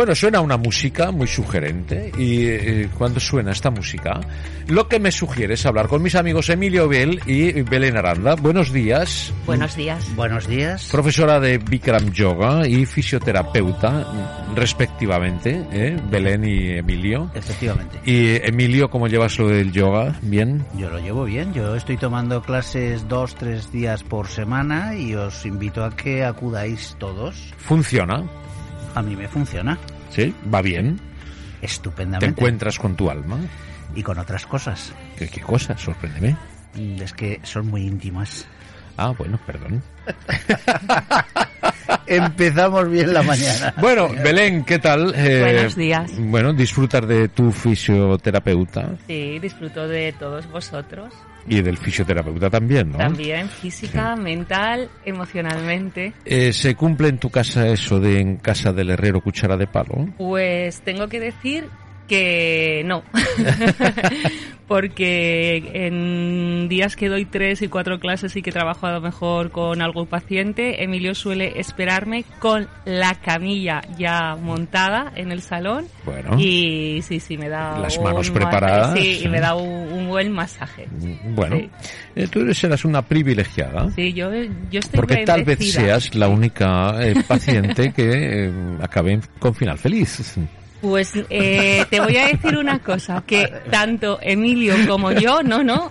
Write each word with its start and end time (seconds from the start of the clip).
Bueno, 0.06 0.14
suena 0.14 0.40
una 0.40 0.58
música 0.58 1.10
muy 1.10 1.26
sugerente 1.26 2.12
y 2.16 2.46
eh, 2.46 2.90
cuando 2.96 3.20
suena 3.20 3.54
esta 3.54 3.72
música, 3.72 4.22
lo 4.68 4.88
que 4.88 5.00
me 5.00 5.12
sugiere 5.12 5.56
es 5.56 5.66
hablar 5.66 5.88
con 5.88 6.04
mis 6.04 6.14
amigos 6.14 6.48
Emilio 6.52 6.88
Bell 6.88 7.20
y 7.26 7.64
Belén 7.64 7.98
Aranda. 7.98 8.36
Buenos 8.36 8.72
días. 8.72 9.34
Buenos 9.48 9.76
días. 9.76 10.16
Buenos 10.16 10.48
días. 10.48 10.90
Profesora 10.92 11.40
de 11.40 11.58
Bikram 11.58 12.12
Yoga 12.12 12.68
y 12.68 12.86
fisioterapeuta, 12.86 14.06
respectivamente, 14.56 15.66
¿eh? 15.72 16.00
Belén 16.08 16.46
y 16.46 16.78
Emilio. 16.78 17.32
Efectivamente. 17.34 18.00
Y 18.06 18.36
Emilio, 18.48 18.92
¿cómo 18.92 19.08
llevas 19.08 19.40
lo 19.40 19.48
del 19.48 19.72
yoga? 19.72 20.20
¿Bien? 20.22 20.64
Yo 20.78 20.88
lo 20.92 21.00
llevo 21.00 21.24
bien. 21.24 21.52
Yo 21.52 21.76
estoy 21.76 21.98
tomando 21.98 22.44
clases 22.44 23.08
dos, 23.08 23.34
tres 23.34 23.72
días 23.72 24.04
por 24.04 24.28
semana 24.28 24.94
y 24.94 25.16
os 25.16 25.48
invito 25.48 25.84
a 25.84 25.96
que 25.96 26.24
acudáis 26.24 26.96
todos. 27.00 27.56
¿Funciona? 27.58 28.24
A 28.94 29.02
mí 29.02 29.16
me 29.16 29.28
funciona. 29.28 29.80
¿Sí? 30.16 30.34
¿Va 30.54 30.62
bien? 30.62 30.98
Estupendamente. 31.62 32.34
¿Te 32.34 32.40
encuentras 32.42 32.80
con 32.80 32.96
tu 32.96 33.10
alma? 33.10 33.38
Y 33.96 34.02
con 34.02 34.18
otras 34.18 34.46
cosas. 34.46 34.94
¿Qué, 35.18 35.28
qué 35.28 35.42
cosas? 35.42 35.82
Sorpréndeme. 35.82 36.38
Es 37.02 37.12
que 37.12 37.42
son 37.44 37.68
muy 37.68 37.86
íntimas. 37.86 38.46
Ah, 38.98 39.10
bueno, 39.10 39.38
perdón. 39.46 39.84
Empezamos 42.08 42.90
bien 42.90 43.14
la 43.14 43.24
mañana. 43.24 43.74
Bueno, 43.80 44.10
Belén, 44.24 44.64
¿qué 44.64 44.80
tal? 44.80 45.14
Eh, 45.16 45.42
Buenos 45.42 45.76
días. 45.76 46.12
Bueno, 46.18 46.54
disfrutar 46.54 47.06
de 47.08 47.28
tu 47.30 47.52
fisioterapeuta 47.52 48.96
Sí, 49.08 49.40
disfruto 49.40 49.88
de 49.88 50.14
todos 50.14 50.50
vosotros. 50.50 51.14
y 51.48 51.62
del 51.62 51.78
fisioterapeuta 51.78 52.50
también, 52.50 52.92
¿no? 52.92 52.98
También 52.98 53.50
física, 53.50 54.16
mental, 54.16 54.90
emocionalmente. 55.06 56.14
Eh, 56.26 56.52
¿Se 56.54 56.76
cumple 56.76 57.10
en 57.10 57.20
tu 57.20 57.30
casa 57.30 57.68
eso 57.68 58.00
de 58.00 58.20
en 58.20 58.38
casa 58.38 58.72
del 58.74 58.90
herrero 58.90 59.22
cuchara 59.22 59.56
de 59.58 59.68
palo? 59.68 60.08
Pues 60.18 60.82
tengo 60.82 61.08
que 61.08 61.20
decir 61.20 61.68
que 62.08 62.84
no. 62.86 63.04
Porque 64.68 65.86
en 65.86 66.68
días 66.68 66.96
que 66.96 67.08
doy 67.08 67.26
tres 67.26 67.62
y 67.62 67.68
cuatro 67.68 68.00
clases 68.00 68.36
y 68.36 68.42
que 68.42 68.52
trabajo 68.52 68.88
a 68.88 68.94
lo 68.94 69.02
mejor 69.02 69.52
con 69.52 69.80
algún 69.84 70.08
paciente, 70.08 70.84
Emilio 70.84 71.14
suele 71.14 71.60
esperarme 71.60 72.26
con 72.40 72.68
la 72.84 73.14
camilla 73.14 73.82
ya 73.96 74.36
montada 74.36 75.12
en 75.16 75.32
el 75.32 75.44
salón. 75.44 75.86
Bueno. 76.04 76.36
Y 76.40 77.00
sí, 77.04 77.20
sí, 77.20 77.38
me 77.38 77.48
da 77.48 77.78
Las 77.78 78.00
manos 78.00 78.32
masaje, 78.32 78.32
preparadas, 78.34 78.98
Sí, 79.00 79.16
sí. 79.18 79.26
y 79.26 79.28
me 79.30 79.40
da 79.40 79.54
un, 79.54 79.70
un 79.94 80.08
buen 80.08 80.32
masaje. 80.32 80.88
Bueno, 81.36 81.58
Sí. 81.58 81.70
eh, 82.16 82.28
tú 82.28 82.52
serás 82.52 82.84
una 82.86 83.04
privilegiada. 83.04 83.92
Sí, 83.92 84.14
yo, 84.14 84.32
yo 84.72 84.80
estoy 84.80 84.96
Porque 85.00 85.18
tal 85.26 85.44
vez 85.44 85.60
seas 85.72 86.16
la 86.16 86.28
única 86.28 86.96
eh, 87.06 87.14
paciente 87.28 87.94
que 87.94 88.48
eh, 88.48 88.52
acabe 88.82 89.20
con 89.38 89.54
final 89.54 89.78
feliz. 89.78 90.36
Pues 90.86 91.14
eh, 91.32 91.84
te 91.90 92.00
voy 92.00 92.16
a 92.18 92.28
decir 92.28 92.58
una 92.58 92.78
cosa, 92.78 93.24
que 93.26 93.52
tanto 93.72 94.20
Emilio 94.22 94.76
como 94.88 95.12
yo, 95.12 95.42
no, 95.42 95.64
no, 95.64 95.90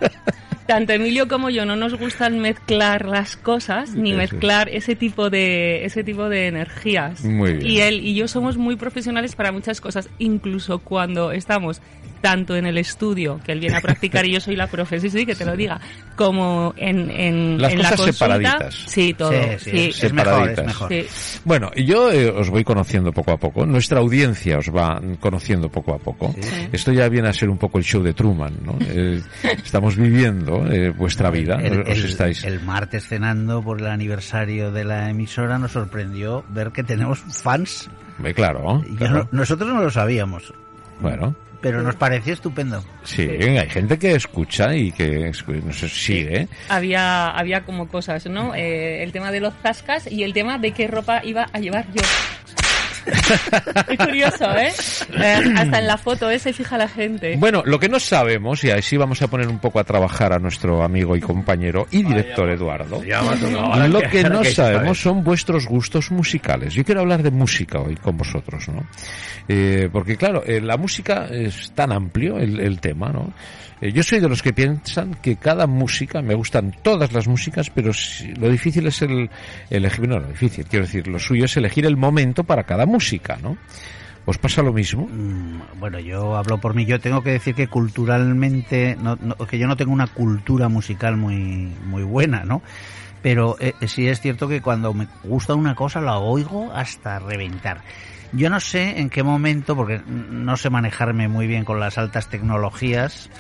tanto 0.67 0.93
Emilio 0.93 1.27
como 1.27 1.51
yo 1.51 1.65
no 1.65 1.75
nos 1.75 1.99
gustan 1.99 2.39
mezclar 2.39 3.05
las 3.05 3.37
cosas 3.37 3.95
ni 3.95 4.13
mezclar 4.13 4.69
ese 4.69 4.95
tipo 4.95 5.31
de 5.31 5.85
ese 5.85 6.05
tipo 6.05 6.29
de 6.29 6.47
energías. 6.47 7.25
Muy 7.25 7.55
bien. 7.55 7.67
Y 7.67 7.81
él 7.81 8.01
y 8.07 8.15
yo 8.15 8.29
somos 8.29 8.57
muy 8.57 8.77
profesionales 8.77 9.35
para 9.35 9.51
muchas 9.51 9.81
cosas, 9.81 10.09
incluso 10.19 10.79
cuando 10.79 11.33
estamos 11.33 11.81
tanto 12.25 12.57
en 12.57 12.65
el 12.65 12.79
estudio, 12.79 13.39
que 13.45 13.53
él 13.53 13.61
viene 13.61 13.77
a 13.77 13.83
practicar 13.83 14.25
y 14.25 14.33
yo 14.33 14.41
soy 14.41 14.57
la 14.57 14.67
profe, 14.67 14.99
sí, 14.99 15.11
sí, 15.11 15.27
que 15.27 15.35
te 15.35 15.45
lo 15.45 15.55
diga, 15.55 15.79
como 16.17 16.73
en, 16.79 17.11
en, 17.11 17.61
Las 17.61 17.73
en 17.75 17.79
la 17.83 17.91
cosas 17.91 17.97
consulta. 18.07 18.13
separaditas. 18.39 18.75
Sí, 18.87 19.13
todo. 19.13 19.31
Sí, 19.33 19.39
sí, 19.59 19.71
sí, 19.93 20.07
es 20.07 20.13
mejor, 20.15 20.33
Separaditas. 20.33 20.59
es 20.59 20.67
mejor. 20.67 20.89
sí. 20.91 21.41
Bueno, 21.45 21.71
y 21.77 21.85
yo 21.85 22.11
eh, 22.11 22.31
os 22.31 22.49
voy 22.49 22.65
conociendo 22.65 23.13
poco 23.13 23.33
a 23.33 23.37
poco. 23.37 23.67
Nuestra 23.67 23.99
audiencia 24.01 24.57
os 24.57 24.71
va 24.75 24.99
conociendo 25.21 25.69
poco 25.69 25.93
a 25.95 25.99
poco. 25.99 26.35
Esto 26.73 26.93
ya 26.93 27.11
viene 27.11 27.29
a 27.29 27.33
ser 27.35 27.51
un 27.51 27.59
poco 27.59 27.77
el 27.77 27.85
show 27.85 28.03
de 28.03 28.15
Truman, 28.15 28.55
¿no? 28.65 28.79
Eh, 28.87 29.21
estamos 29.63 29.97
viviendo 29.97 30.65
eh, 30.73 30.91
vuestra 30.91 31.29
vida. 31.31 31.57
El, 31.57 31.81
os 31.83 31.89
el- 31.99 32.05
estáis. 32.07 32.45
el 32.45 32.61
martes 32.61 33.07
cenando 33.07 33.61
por 33.63 33.81
el 33.81 33.89
aniversario 33.89 34.71
de 34.73 34.85
la 34.85 35.11
emisora 35.11 35.59
nos 35.59 35.73
sorprendió 35.73 36.45
ver 36.49 36.71
que 36.71 36.83
tenemos 36.85 37.19
fans. 37.19 37.91
Claro. 38.35 38.83
Claro. 38.97 39.15
no- 39.25 39.29
nosotros 39.33 39.69
no 39.75 39.83
lo 39.83 39.91
sabíamos, 39.91 40.55
Bueno. 41.01 41.35
pero 41.61 41.83
nos 41.83 41.97
pareció 41.97 42.35
estupendo. 42.35 42.85
Sí, 43.05 43.23
hay 43.23 43.69
gente 43.71 43.99
que 43.99 44.13
escucha 44.15 44.75
y 44.75 44.93
que 44.93 45.31
escu- 45.31 45.63
nos 45.63 45.79
sigue. 45.79 46.47
había, 46.69 47.31
había 47.31 47.65
como 47.65 47.89
cosas, 47.89 48.27
¿no? 48.27 48.55
Eh, 48.55 49.03
el 49.03 49.13
tema 49.13 49.31
de 49.31 49.41
los 49.41 49.55
zascas 49.63 50.11
y 50.11 50.25
el 50.25 50.35
tema 50.35 50.59
de 50.59 50.73
qué 50.73 50.87
ropa 50.89 51.23
iba 51.25 51.47
a 51.53 51.59
llevar 51.61 51.87
yo. 51.95 52.03
es 53.89 53.99
curioso, 53.99 54.57
¿eh? 54.57 54.73
Eh, 55.15 55.53
Hasta 55.57 55.79
en 55.79 55.87
la 55.87 55.99
foto 55.99 56.31
ese 56.31 56.53
fija 56.53 56.79
la 56.79 56.89
gente. 56.89 57.37
Bueno, 57.39 57.63
lo 57.65 57.79
que 57.79 57.89
no 57.89 58.01
sabemos, 58.01 58.65
y 58.65 58.71
así 58.71 58.97
vamos 58.97 59.23
a 59.23 59.29
poner 59.29 59.49
un 59.49 59.59
poco 59.59 59.79
a 59.79 59.85
trabajar 59.85 60.33
a 60.33 60.39
nuestro 60.39 60.83
amigo 60.83 61.17
y 61.17 61.21
compañero 61.21 61.87
y 61.91 62.03
director 62.03 62.51
Eduardo, 62.51 63.03
lo 63.89 64.01
que 64.03 64.25
no 64.25 64.45
sabemos 64.45 65.01
son 65.01 65.25
vuestros 65.25 65.67
gustos 65.67 66.11
musicales. 66.11 66.75
Yo 66.75 66.85
quiero 66.85 67.01
hablar 67.01 67.23
de 67.23 67.31
música 67.31 67.81
hoy 67.81 67.97
con 67.97 68.17
vosotros, 68.17 68.69
¿no? 68.69 68.87
Eh, 69.49 69.89
porque 69.93 70.17
claro, 70.17 70.43
eh, 70.47 70.61
la 70.61 70.77
música 70.77 71.27
es 71.31 71.73
tan 71.75 71.93
amplio 71.93 72.39
el, 72.39 72.61
el 72.61 72.81
tema, 72.81 73.11
¿no? 73.11 73.33
Eh, 73.81 73.93
yo 73.93 74.03
soy 74.03 74.21
de 74.21 74.29
los 74.29 74.43
que 74.43 74.53
piensan 74.53 75.15
que 75.15 75.37
cada 75.37 75.67
música, 75.67 76.23
me 76.23 76.35
gustan 76.35 76.75
todas 76.83 77.13
las 77.13 77.27
músicas, 77.29 77.71
pero 77.71 77.91
lo 78.39 78.49
difícil 78.49 78.87
es 78.87 79.03
el 79.03 79.31
elegir, 79.71 80.09
no, 80.09 80.19
lo 80.21 80.29
difícil, 80.29 80.65
quiero 80.67 80.87
decir, 80.87 81.07
lo 81.09 81.19
suyo 81.19 81.45
es 81.47 81.57
elegir 81.57 81.87
el 81.87 81.97
momento 81.97 82.45
para 82.45 82.65
cada 82.65 82.87
música, 82.87 83.39
¿no? 83.43 83.57
¿Os 84.27 84.39
pasa 84.39 84.63
lo 84.63 84.73
mismo? 84.73 85.07
Mm, 85.11 85.79
Bueno, 85.79 85.99
yo 86.01 86.35
hablo 86.37 86.57
por 86.59 86.75
mí. 86.75 86.87
Yo 86.87 86.99
tengo 86.99 87.23
que 87.23 87.33
decir 87.33 87.55
que 87.55 87.67
culturalmente, 87.69 88.97
no, 88.99 89.19
no- 89.21 89.35
que 89.37 89.59
yo 89.59 89.67
no 89.67 89.77
tengo 89.77 89.93
una 89.93 90.07
cultura 90.07 90.69
musical 90.69 91.17
muy, 91.17 91.73
muy 91.85 92.03
buena, 92.05 92.45
¿no? 92.45 92.63
pero 93.23 93.57
eh, 93.59 93.73
sí 93.87 94.07
es 94.07 94.21
cierto 94.21 94.49
que 94.49 94.61
cuando 94.61 94.93
me 94.93 95.09
gusta 95.23 95.55
una 95.55 95.75
cosa 95.75 95.99
la 96.03 96.19
oigo 96.19 96.71
hasta 96.75 97.19
reventar. 97.19 97.81
Yo 98.33 98.51
no 98.51 98.61
sé 98.61 99.01
en 99.01 99.09
qué 99.09 99.23
momento, 99.23 99.75
porque 99.75 100.03
no 100.07 100.59
sé 100.59 100.69
manejarme 100.69 101.27
muy 101.29 101.47
bien 101.47 101.65
con 101.65 101.81
las 101.81 101.97
altas 101.97 102.29
tecnologías, 102.29 103.31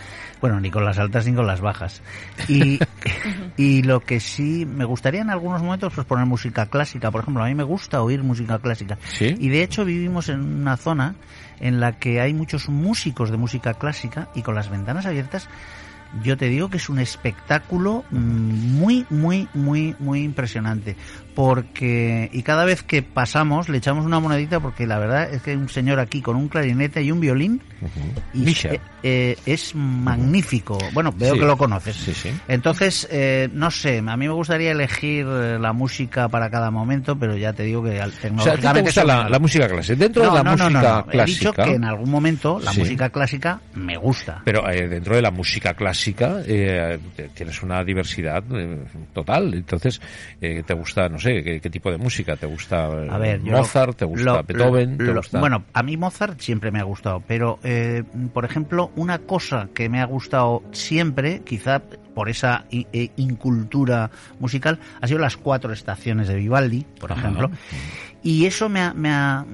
bueno, 0.44 0.60
ni 0.60 0.70
con 0.70 0.84
las 0.84 0.98
altas 0.98 1.24
ni 1.24 1.32
con 1.32 1.46
las 1.46 1.62
bajas. 1.62 2.02
Y, 2.48 2.78
y 3.56 3.82
lo 3.82 4.00
que 4.00 4.20
sí 4.20 4.66
me 4.66 4.84
gustaría 4.84 5.22
en 5.22 5.30
algunos 5.30 5.62
momentos 5.62 5.94
pues 5.94 6.06
poner 6.06 6.26
música 6.26 6.66
clásica, 6.66 7.10
por 7.10 7.22
ejemplo, 7.22 7.42
a 7.42 7.46
mí 7.46 7.54
me 7.54 7.62
gusta 7.62 8.02
oír 8.02 8.22
música 8.22 8.58
clásica. 8.58 8.98
¿Sí? 9.08 9.34
Y 9.38 9.48
de 9.48 9.62
hecho 9.62 9.86
vivimos 9.86 10.28
en 10.28 10.40
una 10.40 10.76
zona 10.76 11.14
en 11.60 11.80
la 11.80 11.98
que 11.98 12.20
hay 12.20 12.34
muchos 12.34 12.68
músicos 12.68 13.30
de 13.30 13.38
música 13.38 13.72
clásica 13.72 14.28
y 14.34 14.42
con 14.42 14.54
las 14.54 14.68
ventanas 14.68 15.06
abiertas 15.06 15.48
yo 16.22 16.36
te 16.36 16.48
digo 16.50 16.68
que 16.68 16.76
es 16.76 16.88
un 16.88 16.98
espectáculo 16.98 18.04
mm, 18.10 18.16
muy, 18.18 19.06
muy, 19.08 19.48
muy, 19.54 19.96
muy 19.98 20.22
impresionante. 20.22 20.94
Porque, 21.34 22.28
y 22.32 22.42
cada 22.42 22.66
vez 22.66 22.82
que 22.82 23.02
pasamos 23.02 23.70
le 23.70 23.78
echamos 23.78 24.04
una 24.04 24.20
monedita 24.20 24.60
porque 24.60 24.86
la 24.86 24.98
verdad 24.98 25.32
es 25.32 25.40
que 25.40 25.52
hay 25.52 25.56
un 25.56 25.70
señor 25.70 26.00
aquí 26.00 26.20
con 26.20 26.36
un 26.36 26.48
clarinete 26.48 27.02
y 27.02 27.10
un 27.10 27.20
violín 27.20 27.62
eh, 29.02 29.36
es 29.46 29.74
magnífico. 29.74 30.78
Bueno, 30.92 31.12
veo 31.16 31.34
Sí. 31.34 31.40
que 31.40 31.46
lo 31.46 31.56
conoces. 31.56 31.96
Sí, 31.96 32.14
sí. 32.14 32.30
Entonces, 32.48 33.08
eh, 33.10 33.48
no 33.52 33.70
sé, 33.70 33.98
a 33.98 34.16
mí 34.16 34.26
me 34.28 34.32
gustaría 34.34 34.70
elegir 34.72 35.26
eh, 35.28 35.58
la 35.58 35.72
música 35.72 36.28
para 36.28 36.50
cada 36.50 36.70
momento, 36.70 37.16
pero 37.18 37.36
ya 37.36 37.52
te 37.52 37.62
digo 37.64 37.82
que 37.82 38.00
al- 38.00 38.10
O 38.10 38.12
sea, 38.12 38.20
¿a 38.20 38.30
ti 38.30 38.30
te 38.30 38.40
tecnológicamente 38.42 38.82
gusta 38.82 39.04
la, 39.04 39.38
música 39.38 39.68
clásica? 39.68 39.96
Dentro 39.98 40.22
no, 40.24 40.30
de 40.30 40.36
la 40.36 40.42
no, 40.44 40.50
música 40.52 40.70
no, 40.70 40.80
no. 40.80 41.00
He 41.00 41.10
clásica... 41.12 41.24
dicho 41.50 41.52
que 41.52 41.74
en 41.74 41.84
algún 41.84 42.10
momento 42.10 42.60
la 42.62 42.72
música 42.72 43.10
clásica 43.10 43.60
me 43.74 43.96
gusta. 43.96 44.42
Pero 44.44 44.68
eh, 44.70 44.88
dentro 44.88 45.14
de 45.16 45.22
la 45.22 45.30
música 45.30 45.74
clásica 45.74 46.40
eh, 46.46 46.98
tienes 47.34 47.62
una 47.62 47.82
diversidad 47.84 48.42
total. 49.12 49.54
Entonces, 49.54 50.00
eh, 50.40 50.62
¿te 50.66 50.74
gusta, 50.74 51.08
no 51.08 51.18
sé, 51.18 51.42
qué, 51.42 51.60
qué 51.60 51.70
tipo 51.70 51.90
de 51.90 51.98
música? 51.98 52.36
¿Te 52.36 52.46
gusta 52.46 52.84
A 52.86 53.18
ver, 53.18 53.42
yo 53.42 53.52
Mozart? 53.52 53.96
¿Te 53.96 54.04
gusta 54.04 54.24
lo- 54.24 54.42
Beethoven? 54.42 54.98
¿Te 54.98 55.04
lo- 55.04 55.14
gusta... 55.16 55.40
Bueno, 55.40 55.64
a 55.72 55.82
mí 55.82 55.96
Mozart 55.96 56.40
siempre 56.40 56.70
me 56.70 56.80
ha 56.80 56.84
gustado, 56.84 57.22
pero 57.26 57.58
eh, 57.74 58.04
por 58.32 58.44
ejemplo, 58.44 58.90
una 58.94 59.18
cosa 59.18 59.68
que 59.74 59.88
me 59.88 60.00
ha 60.00 60.04
gustado 60.06 60.62
siempre, 60.72 61.42
quizá 61.44 61.80
por 62.14 62.28
esa 62.28 62.66
eh, 62.70 63.10
incultura 63.16 64.10
musical, 64.38 64.78
ha 65.00 65.08
sido 65.08 65.18
las 65.18 65.36
cuatro 65.36 65.72
estaciones 65.72 66.28
de 66.28 66.36
Vivaldi, 66.36 66.86
por 67.00 67.10
Ajá. 67.10 67.20
ejemplo. 67.22 67.50
Y 68.22 68.46
eso 68.46 68.68
me 68.68 68.80
ha, 68.80 68.94
me, 68.94 69.10
ha, 69.10 69.44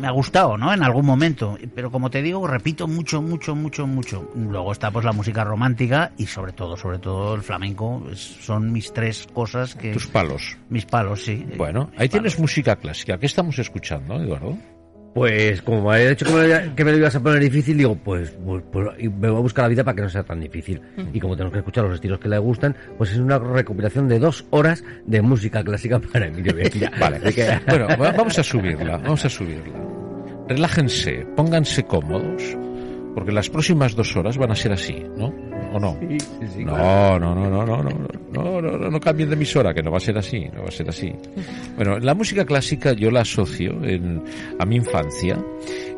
me 0.00 0.06
ha 0.06 0.10
gustado, 0.10 0.58
¿no? 0.58 0.74
En 0.74 0.82
algún 0.82 1.06
momento. 1.06 1.56
Pero 1.74 1.90
como 1.90 2.10
te 2.10 2.20
digo, 2.20 2.46
repito 2.46 2.86
mucho, 2.88 3.22
mucho, 3.22 3.54
mucho, 3.54 3.86
mucho. 3.86 4.30
Luego 4.34 4.72
está 4.72 4.90
pues 4.90 5.04
la 5.04 5.12
música 5.12 5.44
romántica 5.44 6.12
y 6.18 6.26
sobre 6.26 6.52
todo, 6.52 6.76
sobre 6.76 6.98
todo 6.98 7.36
el 7.36 7.42
flamenco. 7.42 8.04
Son 8.14 8.70
mis 8.72 8.92
tres 8.92 9.26
cosas 9.32 9.74
que... 9.76 9.92
Tus 9.92 10.08
palos. 10.08 10.58
Mis 10.68 10.84
palos, 10.84 11.24
sí. 11.24 11.46
Bueno, 11.56 11.88
Mis 11.92 12.00
ahí 12.00 12.08
tienes 12.08 12.38
música 12.38 12.76
clásica. 12.76 13.18
¿Qué 13.18 13.26
estamos 13.26 13.58
escuchando, 13.58 14.20
Eduardo? 14.20 14.58
Pues 15.14 15.62
como 15.62 15.82
me 15.88 15.96
había 15.96 16.10
dicho 16.10 16.26
que 16.26 16.32
me, 16.32 16.46
lo- 16.46 16.76
que 16.76 16.84
me 16.84 16.92
lo 16.92 16.98
ibas 16.98 17.16
a 17.16 17.20
poner 17.20 17.40
difícil, 17.40 17.76
digo, 17.76 17.96
pues, 17.96 18.30
pues, 18.44 18.62
pues, 18.70 18.86
me 19.02 19.28
voy 19.28 19.38
a 19.38 19.40
buscar 19.40 19.64
la 19.64 19.68
vida 19.68 19.82
para 19.84 19.96
que 19.96 20.02
no 20.02 20.08
sea 20.08 20.22
tan 20.22 20.38
difícil. 20.40 20.80
Y 21.12 21.18
como 21.18 21.34
tenemos 21.34 21.52
que 21.54 21.58
escuchar 21.58 21.84
los 21.84 21.94
estilos 21.94 22.20
que 22.20 22.28
le 22.28 22.38
gustan, 22.38 22.76
pues 22.96 23.10
es 23.12 23.18
una 23.18 23.38
recopilación 23.38 24.06
de 24.06 24.18
dos 24.20 24.44
horas 24.50 24.84
de 25.06 25.20
música 25.22 25.64
clásica 25.64 25.98
para 26.12 26.26
Emilio 26.26 26.54
Vecchia. 26.54 26.92
Vale, 27.00 27.16
Así 27.16 27.34
que- 27.34 27.58
bueno, 27.68 27.86
va- 28.00 28.12
vamos 28.12 28.38
a 28.38 28.42
subirla, 28.44 28.98
vamos 28.98 29.24
a 29.24 29.28
subirla. 29.28 29.74
Relájense, 30.48 31.26
pónganse 31.36 31.82
cómodos, 31.84 32.56
porque 33.14 33.32
las 33.32 33.50
próximas 33.50 33.94
dos 33.96 34.14
horas 34.16 34.38
van 34.38 34.52
a 34.52 34.54
ser 34.54 34.72
así, 34.72 35.04
¿no? 35.16 35.34
¿O 35.72 35.78
no? 35.80 35.96
Sí, 36.00 36.18
sí, 36.18 36.46
sí, 36.56 36.64
claro. 36.64 37.18
No, 37.18 37.34
no, 37.34 37.50
no, 37.50 37.66
no, 37.66 37.82
no, 37.82 37.82
no, 37.82 37.90
no, 38.32 38.60
no, 38.60 38.78
no, 38.78 38.90
no 38.90 39.00
cambien 39.00 39.28
de 39.28 39.34
emisora, 39.34 39.74
que 39.74 39.82
no 39.82 39.90
va 39.90 39.98
a 39.98 40.00
ser 40.00 40.16
así, 40.18 40.48
no 40.54 40.62
va 40.62 40.68
a 40.68 40.72
ser 40.72 40.88
así. 40.88 41.12
Bueno, 41.76 42.00
la 42.00 42.12
música 42.12 42.44
clásica 42.44 42.92
yo 42.92 43.08
la 43.10 43.20
asocio 43.20 43.70
en, 43.84 44.20
a 44.58 44.66
mi 44.66 44.76
infancia. 44.76 45.38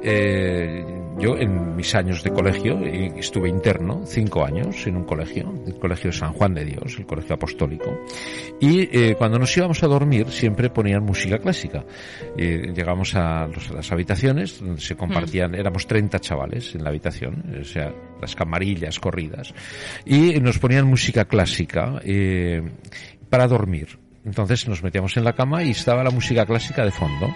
Eh, 0.02 0.84
yo 1.18 1.36
en 1.36 1.76
mis 1.76 1.94
años 1.94 2.22
de 2.22 2.30
colegio 2.30 2.80
estuve 2.84 3.48
interno 3.50 4.02
cinco 4.06 4.44
años 4.44 4.86
en 4.86 4.96
un 4.96 5.04
colegio, 5.04 5.52
el 5.66 5.78
colegio 5.78 6.10
San 6.12 6.32
Juan 6.32 6.54
de 6.54 6.64
Dios, 6.64 6.96
el 6.98 7.04
colegio 7.06 7.34
apostólico, 7.34 7.98
y 8.58 8.88
eh, 8.96 9.14
cuando 9.18 9.38
nos 9.38 9.54
íbamos 9.56 9.82
a 9.82 9.86
dormir 9.86 10.28
siempre 10.30 10.70
ponían 10.70 11.02
música 11.04 11.38
clásica. 11.38 11.84
Eh, 12.38 12.72
llegamos 12.74 13.14
a, 13.14 13.46
los- 13.46 13.70
a 13.70 13.74
las 13.74 13.92
habitaciones 13.92 14.62
se 14.78 14.96
compartían, 14.96 15.54
éramos 15.54 15.86
30 15.86 16.18
chavales 16.20 16.74
en 16.74 16.82
la 16.84 16.88
habitación, 16.90 17.44
o 17.60 17.64
sea, 17.64 17.92
las 18.20 18.34
camarillas 18.34 18.98
corridas, 18.98 19.52
y 20.06 20.40
nos 20.40 20.58
ponían 20.58 20.86
música 20.86 21.26
clásica 21.26 22.00
para 23.28 23.46
dormir. 23.46 23.98
Entonces 24.24 24.68
nos 24.68 24.82
metíamos 24.82 25.16
en 25.16 25.24
la 25.24 25.32
cama 25.32 25.62
y 25.62 25.70
estaba 25.70 26.04
la 26.04 26.10
música 26.10 26.44
clásica 26.44 26.84
de 26.84 26.90
fondo. 26.90 27.26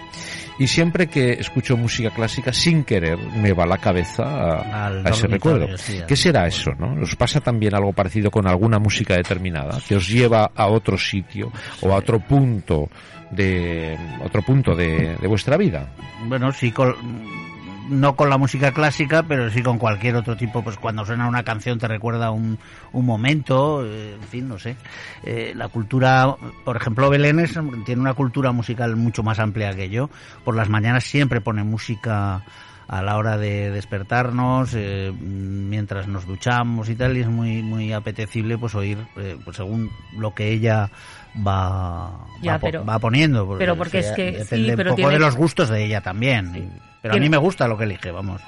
Y 0.57 0.67
siempre 0.67 1.07
que 1.07 1.33
escucho 1.33 1.75
música 1.75 2.11
clásica, 2.11 2.53
sin 2.53 2.83
querer, 2.85 3.17
me 3.17 3.51
va 3.51 3.65
la 3.65 3.77
cabeza 3.77 4.23
a, 4.23 5.01
ese 5.09 5.27
recuerdo. 5.27 5.77
sí, 5.77 5.99
¿Qué 6.07 6.15
será 6.15 6.47
eso, 6.47 6.71
no? 6.79 7.01
¿Os 7.01 7.15
pasa 7.15 7.41
también 7.41 7.75
algo 7.75 7.91
parecido 7.91 8.31
con 8.31 8.47
alguna 8.47 8.79
música 8.79 9.15
determinada 9.15 9.79
que 9.85 9.95
os 9.97 10.07
lleva 10.07 10.51
a 10.55 10.67
otro 10.67 10.97
sitio 10.97 11.51
o 11.81 11.91
a 11.91 11.97
otro 11.97 12.19
punto 12.19 12.89
de 13.31 13.97
otro 14.23 14.41
punto 14.43 14.75
de, 14.75 15.17
de 15.19 15.27
vuestra 15.27 15.57
vida? 15.57 15.89
Bueno, 16.27 16.51
sí, 16.53 16.71
con- 16.71 16.95
no 17.89 18.15
con 18.15 18.29
la 18.29 18.37
música 18.37 18.71
clásica, 18.71 19.23
pero 19.23 19.49
sí 19.49 19.61
con 19.63 19.77
cualquier 19.77 20.15
otro 20.15 20.35
tipo. 20.35 20.63
Pues 20.63 20.77
cuando 20.77 21.05
suena 21.05 21.27
una 21.27 21.43
canción 21.43 21.79
te 21.79 21.87
recuerda 21.87 22.31
un, 22.31 22.57
un 22.93 23.05
momento, 23.05 23.85
eh, 23.85 24.15
en 24.15 24.27
fin, 24.27 24.47
no 24.47 24.57
sé. 24.59 24.75
Eh, 25.23 25.53
la 25.55 25.67
cultura, 25.69 26.35
por 26.63 26.75
ejemplo, 26.77 27.09
Belén 27.09 27.39
es- 27.39 27.57
tiene 27.85 28.01
una 28.01 28.13
cultura 28.13 28.51
musical 28.51 28.95
mucho 28.95 29.23
más 29.23 29.39
amplia 29.39 29.73
que 29.75 29.89
yo. 29.89 30.09
Por 30.43 30.55
las 30.55 30.69
mañanas 30.69 31.03
siempre 31.03 31.41
pone 31.41 31.63
música 31.63 32.43
a 32.87 33.01
la 33.01 33.17
hora 33.17 33.37
de 33.37 33.71
despertarnos, 33.71 34.73
eh, 34.75 35.11
mientras 35.19 36.07
nos 36.07 36.25
duchamos 36.25 36.89
y 36.89 36.95
tal, 36.95 37.17
y 37.17 37.21
es 37.21 37.27
muy 37.27 37.61
muy 37.63 37.93
apetecible 37.93 38.57
pues 38.57 38.75
oír, 38.75 38.97
eh, 39.17 39.37
pues 39.43 39.57
según 39.57 39.89
lo 40.17 40.33
que 40.35 40.49
ella 40.51 40.89
va, 41.45 42.11
Ya, 42.41 42.53
va, 42.53 42.59
pero- 42.59 42.85
va 42.85 42.99
poniendo. 42.99 43.55
pero 43.57 43.75
porque 43.75 43.99
es 43.99 44.11
que 44.11 44.31
sí, 44.33 44.37
depende 44.39 44.75
pero 44.77 44.89
un 44.91 44.95
poco 44.95 45.07
tiene- 45.09 45.13
de 45.13 45.19
los 45.19 45.35
gustos 45.35 45.69
de 45.69 45.83
ella 45.83 46.01
también. 46.01 46.71
Pero 47.01 47.13
a 47.15 47.17
mí 47.17 47.29
me 47.29 47.37
gusta 47.37 47.67
lo 47.67 47.77
que 47.77 47.83
elige, 47.85 48.11
vamos. 48.11 48.41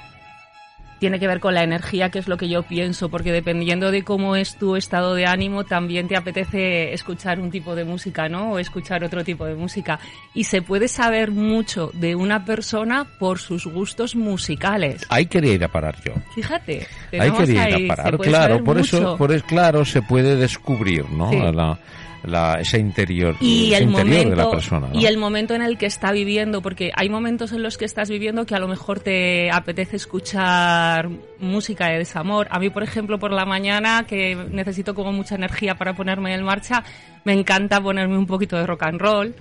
Tiene 0.98 1.18
que 1.18 1.26
ver 1.26 1.40
con 1.40 1.54
la 1.54 1.62
energía, 1.62 2.10
que 2.10 2.18
es 2.18 2.28
lo 2.28 2.36
que 2.36 2.48
yo 2.48 2.62
pienso, 2.62 3.08
porque 3.08 3.32
dependiendo 3.32 3.90
de 3.90 4.02
cómo 4.02 4.36
es 4.36 4.56
tu 4.56 4.76
estado 4.76 5.14
de 5.14 5.26
ánimo, 5.26 5.64
también 5.64 6.08
te 6.08 6.16
apetece 6.16 6.92
escuchar 6.92 7.40
un 7.40 7.50
tipo 7.50 7.74
de 7.74 7.84
música, 7.84 8.28
¿no? 8.28 8.52
O 8.52 8.58
escuchar 8.58 9.04
otro 9.04 9.24
tipo 9.24 9.44
de 9.44 9.54
música. 9.54 9.98
Y 10.34 10.44
se 10.44 10.62
puede 10.62 10.88
saber 10.88 11.30
mucho 11.30 11.90
de 11.94 12.14
una 12.14 12.44
persona 12.44 13.06
por 13.18 13.38
sus 13.38 13.66
gustos 13.66 14.16
musicales. 14.16 15.06
Ahí 15.08 15.26
quería 15.26 15.54
ir 15.54 15.64
a 15.64 15.68
parar 15.68 15.96
yo. 16.04 16.12
Fíjate. 16.34 16.86
Ahí 17.18 17.30
quería 17.30 17.78
ir 17.78 17.90
a 17.90 17.96
parar, 17.96 18.18
claro, 18.18 18.64
por 18.64 18.78
eso, 18.78 19.16
por 19.16 19.32
es 19.32 19.42
claro, 19.42 19.84
se 19.84 20.02
puede 20.02 20.36
descubrir, 20.36 21.08
¿no? 21.10 21.30
Sí. 21.30 21.38
La, 21.38 21.78
la, 22.24 22.54
esa 22.60 22.78
interior, 22.78 23.36
y 23.40 23.72
ese 23.72 23.82
el 23.82 23.90
interior 23.90 24.06
momento 24.06 24.30
de 24.30 24.36
la 24.36 24.50
persona. 24.50 24.88
¿no? 24.92 24.98
y 24.98 25.06
el 25.06 25.18
momento 25.18 25.54
en 25.54 25.62
el 25.62 25.78
que 25.78 25.86
está 25.86 26.12
viviendo 26.12 26.62
porque 26.62 26.90
hay 26.94 27.08
momentos 27.08 27.52
en 27.52 27.62
los 27.62 27.78
que 27.78 27.84
estás 27.84 28.10
viviendo 28.10 28.46
que 28.46 28.54
a 28.54 28.58
lo 28.58 28.68
mejor 28.68 29.00
te 29.00 29.50
apetece 29.50 29.96
escuchar 29.96 31.08
música 31.38 31.88
de 31.88 31.98
desamor 31.98 32.48
a 32.50 32.58
mí 32.58 32.70
por 32.70 32.82
ejemplo 32.82 33.18
por 33.18 33.32
la 33.32 33.44
mañana 33.44 34.04
que 34.06 34.34
necesito 34.50 34.94
como 34.94 35.12
mucha 35.12 35.34
energía 35.34 35.76
para 35.76 35.94
ponerme 35.94 36.34
en 36.34 36.42
marcha 36.42 36.84
me 37.24 37.32
encanta 37.32 37.80
ponerme 37.80 38.18
un 38.18 38.26
poquito 38.26 38.56
de 38.56 38.66
rock 38.66 38.82
and 38.84 39.00
roll 39.00 39.34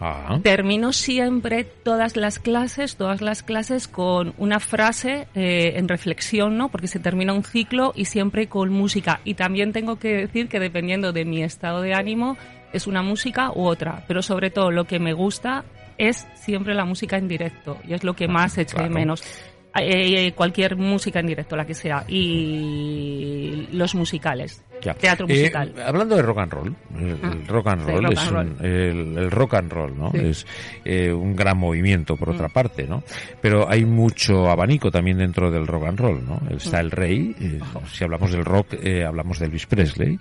Ah, 0.00 0.38
termino 0.42 0.92
siempre 0.92 1.64
todas 1.64 2.16
las 2.16 2.38
clases, 2.38 2.96
todas 2.96 3.20
las 3.20 3.42
clases 3.42 3.88
con 3.88 4.34
una 4.38 4.60
frase 4.60 5.28
eh, 5.34 5.74
en 5.76 5.88
reflexión, 5.88 6.56
¿no? 6.56 6.68
Porque 6.68 6.88
se 6.88 6.98
termina 6.98 7.32
un 7.32 7.44
ciclo 7.44 7.92
y 7.94 8.06
siempre 8.06 8.48
con 8.48 8.70
música. 8.70 9.20
Y 9.24 9.34
también 9.34 9.72
tengo 9.72 9.96
que 9.96 10.14
decir 10.14 10.48
que 10.48 10.60
dependiendo 10.60 11.12
de 11.12 11.24
mi 11.24 11.42
estado 11.42 11.80
de 11.80 11.94
ánimo 11.94 12.36
es 12.72 12.86
una 12.86 13.02
música 13.02 13.52
u 13.52 13.66
otra, 13.66 14.04
pero 14.08 14.20
sobre 14.20 14.50
todo 14.50 14.70
lo 14.70 14.84
que 14.84 14.98
me 14.98 15.12
gusta 15.12 15.64
es 15.96 16.26
siempre 16.34 16.74
la 16.74 16.84
música 16.84 17.16
en 17.16 17.28
directo 17.28 17.78
y 17.86 17.94
es 17.94 18.02
lo 18.02 18.14
que 18.14 18.26
más 18.26 18.58
echo 18.58 18.78
de 18.78 18.90
menos. 18.90 19.22
Eh, 19.76 20.32
cualquier 20.36 20.76
música 20.76 21.18
en 21.18 21.26
directo, 21.26 21.56
la 21.56 21.66
que 21.66 21.74
sea, 21.74 22.04
y 22.06 23.66
los 23.72 23.96
musicales, 23.96 24.62
ya. 24.84 24.94
teatro 24.94 25.26
Eh, 25.28 25.32
musical. 25.38 25.74
hablando 25.84 26.16
de 26.16 26.22
rock 26.22 26.38
and 26.38 26.52
roll, 26.52 26.76
el, 26.98 27.18
Ah, 27.22 27.30
el 27.32 27.46
rock 27.46 27.66
and 27.68 27.84
sí, 27.84 27.90
roll 27.90 28.02
rock 28.04 28.12
es 28.12 28.18
and 28.20 28.28
un- 28.28 28.34
roll. 28.58 28.66
el, 28.66 29.18
el 29.18 29.30
rock 29.30 29.54
and 29.54 29.72
roll, 29.72 29.98
¿no? 29.98 30.10
Sí. 30.12 30.18
Mm. 30.18 30.26
Es 30.26 30.46
eh, 30.84 31.12
un 31.12 31.34
gran 31.36 31.58
movimiento 31.58 32.16
por 32.16 32.30
otra 32.30 32.48
parte, 32.48 32.86
¿no? 32.86 33.02
Pero 33.40 33.68
hay 33.70 33.84
mucho 33.84 34.48
abanico 34.50 34.90
también 34.90 35.18
dentro 35.18 35.50
del 35.50 35.66
rock 35.66 35.86
and 35.86 35.98
roll, 36.00 36.24
¿no? 36.24 36.40
Está 36.50 36.78
Mm. 36.78 36.80
el 36.84 36.90
rey, 36.90 37.36
eh, 37.40 37.60
si 37.92 38.04
hablamos 38.04 38.32
del 38.32 38.44
rock, 38.44 38.74
eh, 38.82 39.04
hablamos 39.04 39.38
de 39.38 39.46
Elvis 39.46 39.66
Presley, 39.66 40.18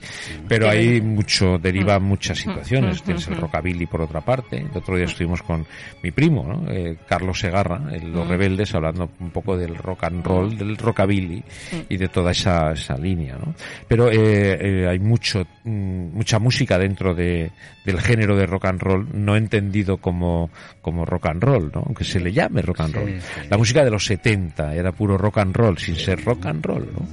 pero 0.48 0.70
hay 0.70 1.02
mucho, 1.02 1.58
deriva 1.58 2.00
Mm. 2.00 2.04
muchas 2.04 2.40
situaciones. 2.40 3.02
Mm, 3.02 3.06
Tienes 3.06 3.28
el 3.28 3.36
mm, 3.36 3.40
rockabilly 3.42 3.86
por 3.86 4.02
otra 4.02 4.22
parte. 4.22 4.58
El 4.58 4.76
otro 4.78 4.96
día 4.96 5.06
estuvimos 5.06 5.42
con 5.44 5.66
mi 6.02 6.12
primo, 6.12 6.44
¿no? 6.48 6.70
Eh, 6.72 6.98
Carlos 7.08 7.40
Segarra, 7.40 7.80
Los 7.80 8.26
Mm. 8.26 8.30
Rebeldes, 8.30 8.74
hablando 8.76 9.10
un 9.20 9.30
poco 9.32 9.56
del 9.58 9.76
rock 9.76 10.04
and 10.06 10.26
roll, 10.26 10.58
del 10.58 10.78
rockabilly 10.78 11.44
y 11.90 11.98
de 11.98 12.08
toda 12.10 12.32
esa, 12.32 12.72
esa 12.74 12.96
línea 12.96 13.14
línea, 13.14 13.36
¿no? 13.38 13.54
Pero 13.88 14.10
eh, 14.10 14.53
hay 14.90 15.00
mucho, 15.00 15.46
mm, 15.64 16.16
mucha 16.16 16.40
música 16.40 16.78
dentro 16.78 17.14
de, 17.14 17.52
del 17.86 18.00
género 18.02 18.36
de 18.36 18.46
rock 18.46 18.66
and 18.66 18.82
roll, 18.82 19.08
no 19.14 19.36
entendido 19.36 19.98
como, 19.98 20.50
como 20.82 21.06
rock 21.06 21.28
and 21.28 21.44
roll, 21.44 21.72
¿no? 21.74 21.84
Aunque 21.86 22.04
se 22.04 22.20
le 22.20 22.32
llame 22.32 22.62
rock 22.62 22.82
and 22.82 22.96
roll. 22.96 23.20
La 23.50 23.58
música 23.58 23.84
de 23.84 23.92
los 23.92 24.06
70 24.06 24.76
era 24.76 24.92
puro 24.92 25.18
rock 25.18 25.40
and 25.40 25.56
roll, 25.56 25.78
sin 25.78 25.96
ser 25.96 26.24
rock 26.24 26.46
and 26.46 26.66
roll, 26.66 26.90
¿no? 26.94 27.08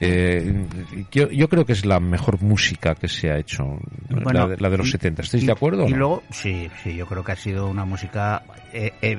Eh, 0.00 0.66
yo, 1.12 1.30
yo, 1.30 1.48
creo 1.48 1.64
que 1.64 1.72
es 1.72 1.84
la 1.86 2.00
mejor 2.00 2.42
música 2.42 2.94
que 2.94 3.08
se 3.08 3.30
ha 3.30 3.38
hecho, 3.38 3.78
la, 4.08 4.48
de, 4.48 4.76
los 4.76 4.90
70. 4.90 5.22
¿Estáis 5.22 5.46
de 5.46 5.52
acuerdo? 5.52 5.86
Y 5.88 5.92
luego, 5.92 6.22
sí, 6.30 6.68
sí, 6.82 6.96
yo 6.96 7.06
creo 7.06 7.22
que 7.24 7.32
ha 7.32 7.36
sido 7.36 7.68
una 7.68 7.84
música, 7.84 8.42
eh, 8.72 8.92
eh, 9.00 9.18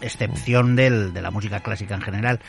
excepción 0.00 0.76
del, 0.76 1.12
de 1.12 1.22
la 1.22 1.30
música 1.30 1.60
clásica 1.60 1.94
en 1.94 2.02
general. 2.02 2.40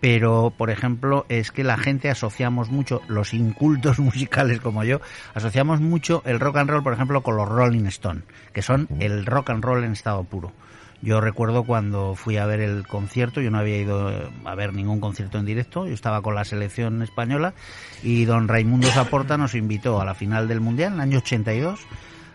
Pero, 0.00 0.52
por 0.56 0.70
ejemplo, 0.70 1.26
es 1.28 1.50
que 1.50 1.64
la 1.64 1.76
gente 1.76 2.10
asociamos 2.10 2.70
mucho, 2.70 3.02
los 3.08 3.34
incultos 3.34 3.98
musicales 3.98 4.60
como 4.60 4.84
yo, 4.84 5.00
asociamos 5.34 5.80
mucho 5.80 6.22
el 6.24 6.40
rock 6.40 6.58
and 6.58 6.70
roll, 6.70 6.82
por 6.82 6.92
ejemplo, 6.92 7.22
con 7.22 7.36
los 7.36 7.48
Rolling 7.48 7.86
Stone, 7.86 8.22
que 8.52 8.62
son 8.62 8.88
el 9.00 9.26
rock 9.26 9.50
and 9.50 9.64
roll 9.64 9.84
en 9.84 9.92
estado 9.92 10.24
puro. 10.24 10.52
Yo 11.00 11.20
recuerdo 11.20 11.62
cuando 11.62 12.16
fui 12.16 12.38
a 12.38 12.46
ver 12.46 12.60
el 12.60 12.86
concierto, 12.86 13.40
yo 13.40 13.52
no 13.52 13.58
había 13.58 13.76
ido 13.76 14.30
a 14.44 14.54
ver 14.56 14.74
ningún 14.74 14.98
concierto 14.98 15.38
en 15.38 15.46
directo, 15.46 15.86
yo 15.86 15.94
estaba 15.94 16.22
con 16.22 16.34
la 16.34 16.44
selección 16.44 17.02
española 17.02 17.54
y 18.02 18.24
don 18.24 18.48
Raimundo 18.48 18.88
Zaporta 18.88 19.36
nos 19.36 19.54
invitó 19.54 20.00
a 20.00 20.04
la 20.04 20.16
final 20.16 20.48
del 20.48 20.60
Mundial 20.60 20.94
en 20.94 20.94
el 20.94 21.00
año 21.02 21.18
82 21.18 21.86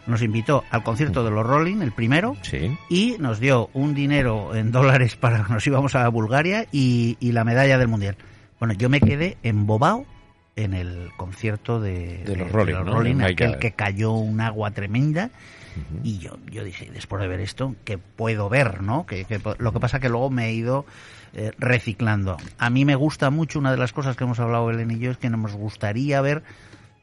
nos 0.07 0.21
invitó 0.21 0.63
al 0.69 0.83
concierto 0.83 1.23
de 1.23 1.31
los 1.31 1.45
Rolling, 1.45 1.81
el 1.81 1.91
primero, 1.91 2.35
y 2.89 3.15
nos 3.19 3.39
dio 3.39 3.69
un 3.73 3.93
dinero 3.93 4.55
en 4.55 4.71
dólares 4.71 5.15
para 5.15 5.43
que 5.43 5.53
nos 5.53 5.65
íbamos 5.65 5.95
a 5.95 6.07
Bulgaria 6.09 6.65
y, 6.71 7.17
la 7.21 7.43
medalla 7.43 7.77
del 7.77 7.87
Mundial. 7.87 8.15
Bueno, 8.59 8.73
yo 8.73 8.89
me 8.89 9.01
quedé 9.01 9.37
embobado 9.43 10.05
en 10.55 10.73
el 10.73 11.09
concierto 11.17 11.81
de, 11.81 12.23
los 12.37 12.51
Rolling, 12.51 13.21
aquel 13.21 13.57
que 13.57 13.71
cayó 13.71 14.11
un 14.11 14.39
agua 14.39 14.71
tremenda 14.71 15.31
y 16.03 16.19
yo, 16.19 16.37
yo 16.51 16.63
dije, 16.63 16.89
después 16.93 17.21
de 17.21 17.27
ver 17.27 17.39
esto, 17.39 17.75
¿qué 17.83 17.97
puedo 17.97 18.49
ver, 18.49 18.81
no? 18.81 19.05
Que, 19.05 19.25
lo 19.57 19.73
que 19.73 19.79
pasa 19.79 19.99
que 19.99 20.09
luego 20.09 20.29
me 20.29 20.47
he 20.47 20.53
ido 20.53 20.85
eh, 21.33 21.51
reciclando. 21.57 22.37
A 22.57 22.69
mí 22.69 22.85
me 22.85 22.95
gusta 22.95 23.29
mucho, 23.29 23.59
una 23.59 23.71
de 23.71 23.77
las 23.77 23.93
cosas 23.93 24.15
que 24.15 24.23
hemos 24.23 24.39
hablado 24.39 24.67
Belén 24.67 24.91
y 24.91 24.99
yo, 24.99 25.11
es 25.11 25.17
que 25.17 25.29
nos 25.29 25.53
gustaría 25.53 26.21
ver 26.21 26.43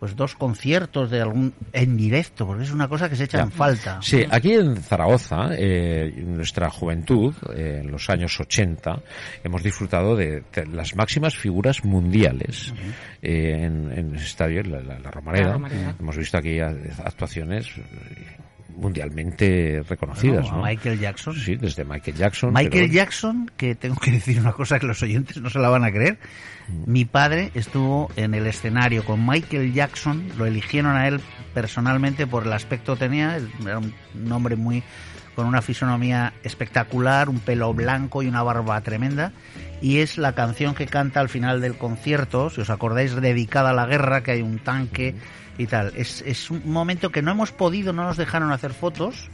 pues 0.00 0.16
dos 0.16 0.35
conciertos 0.35 1.11
de 1.11 1.21
algún 1.21 1.52
en 1.75 1.95
directo, 1.95 2.47
porque 2.47 2.64
es 2.64 2.73
una 2.73 2.88
cosa 2.88 3.11
que 3.11 3.16
se 3.16 3.25
echa 3.25 3.42
en 3.42 3.52
falta. 3.52 4.00
Sí, 4.00 4.25
aquí 4.30 4.54
en 4.54 4.78
Zaragoza, 4.78 5.50
eh, 5.52 6.11
en 6.16 6.38
nuestra 6.38 6.71
juventud, 6.71 7.35
eh, 7.54 7.83
en 7.85 7.90
los 7.90 8.09
años 8.09 8.40
80, 8.40 8.99
hemos 9.45 9.62
disfrutado 9.62 10.16
de, 10.16 10.42
las 10.73 10.97
máximas 10.97 11.37
figuras 11.37 11.85
mundiales 11.85 12.73
en, 13.21 13.92
el 13.92 14.16
estadio, 14.16 14.62
la, 14.62 14.80
la, 14.80 15.11
Romareda. 15.11 15.61
Hemos 16.00 16.16
visto 16.16 16.38
aquí 16.38 16.59
actuaciones 16.61 17.69
mundialmente 18.77 19.83
reconocidas. 19.89 20.47
Michael 20.53 20.99
Jackson. 20.99 21.35
Sí, 21.35 21.57
desde 21.57 21.85
Michael 21.85 22.17
Jackson. 22.17 22.53
Michael 22.53 22.91
Jackson, 22.91 23.50
que 23.57 23.75
tengo 23.75 23.97
que 23.97 24.11
decir 24.12 24.41
una 24.41 24.53
cosa 24.53 24.79
que 24.79 24.87
los 24.87 25.03
oyentes 25.03 25.41
no 25.41 25.50
se 25.50 25.59
la 25.59 25.69
van 25.69 25.85
a 25.85 25.91
creer. 25.91 26.19
Mm. 26.69 26.91
Mi 26.91 27.05
padre 27.05 27.50
estuvo 27.55 28.11
en 28.17 28.35
el 28.35 28.47
escenario 28.47 29.05
con 29.05 29.27
Michael 29.27 29.73
Jackson, 29.73 30.27
lo 30.39 30.47
eligieron 30.47 30.97
a 30.97 31.09
él 31.09 31.21
personalmente 31.55 32.27
por 32.27 32.47
el 32.47 32.53
aspecto 32.53 32.95
que 32.95 33.00
tenía, 33.00 33.37
era 33.37 33.79
un 33.79 34.33
hombre 34.33 34.57
muy 34.57 34.83
con 35.35 35.47
una 35.47 35.62
fisonomía 35.62 36.35
espectacular, 36.43 37.29
un 37.29 37.39
pelo 37.39 37.73
blanco 37.73 38.23
y 38.23 38.27
una 38.27 38.43
barba 38.43 38.81
tremenda, 38.83 39.33
y 39.81 39.99
es 39.99 40.19
la 40.19 40.35
canción 40.35 40.75
que 40.75 40.87
canta 40.87 41.21
al 41.21 41.29
final 41.29 41.61
del 41.61 41.79
concierto, 41.79 42.50
si 42.50 42.61
os 42.61 42.69
acordáis, 42.69 43.15
dedicada 43.15 43.71
a 43.71 43.73
la 43.73 43.87
guerra, 43.87 44.23
que 44.23 44.33
hay 44.33 44.43
un 44.43 44.59
tanque 44.59 45.15
y 45.61 45.67
tal. 45.67 45.93
Es, 45.95 46.23
es 46.26 46.50
un 46.50 46.62
momento 46.64 47.11
que 47.11 47.23
no 47.23 47.31
hemos 47.31 47.52
podido, 47.52 47.93
no 47.93 48.05
nos 48.05 48.17
dejaron 48.17 48.50
hacer 48.50 48.73
fotos, 48.73 49.29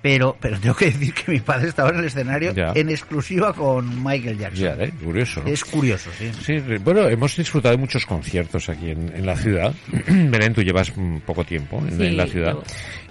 pero, 0.00 0.36
pero 0.40 0.58
tengo 0.58 0.74
que 0.74 0.86
decir 0.86 1.12
que 1.12 1.32
mi 1.32 1.40
padre 1.40 1.68
estaba 1.68 1.90
en 1.90 1.96
el 1.96 2.04
escenario 2.06 2.52
en 2.56 2.88
exclusiva 2.88 3.52
con 3.52 4.02
Michael 4.02 4.38
Jackson. 4.38 4.78
Ya, 4.78 4.84
¿eh? 4.84 4.92
Curioso. 5.04 5.42
Es 5.44 5.64
curioso, 5.64 6.10
sí. 6.16 6.30
Sí, 6.40 6.58
bueno, 6.82 7.08
hemos 7.08 7.36
disfrutado 7.36 7.74
de 7.74 7.80
muchos 7.80 8.06
conciertos 8.06 8.68
aquí 8.68 8.90
en, 8.90 9.26
la 9.26 9.36
ciudad. 9.36 9.74
Belén, 10.06 10.54
tú 10.54 10.62
llevas 10.62 10.92
poco 11.26 11.44
tiempo 11.44 11.82
en, 11.86 12.16
la 12.16 12.26
ciudad. 12.26 12.56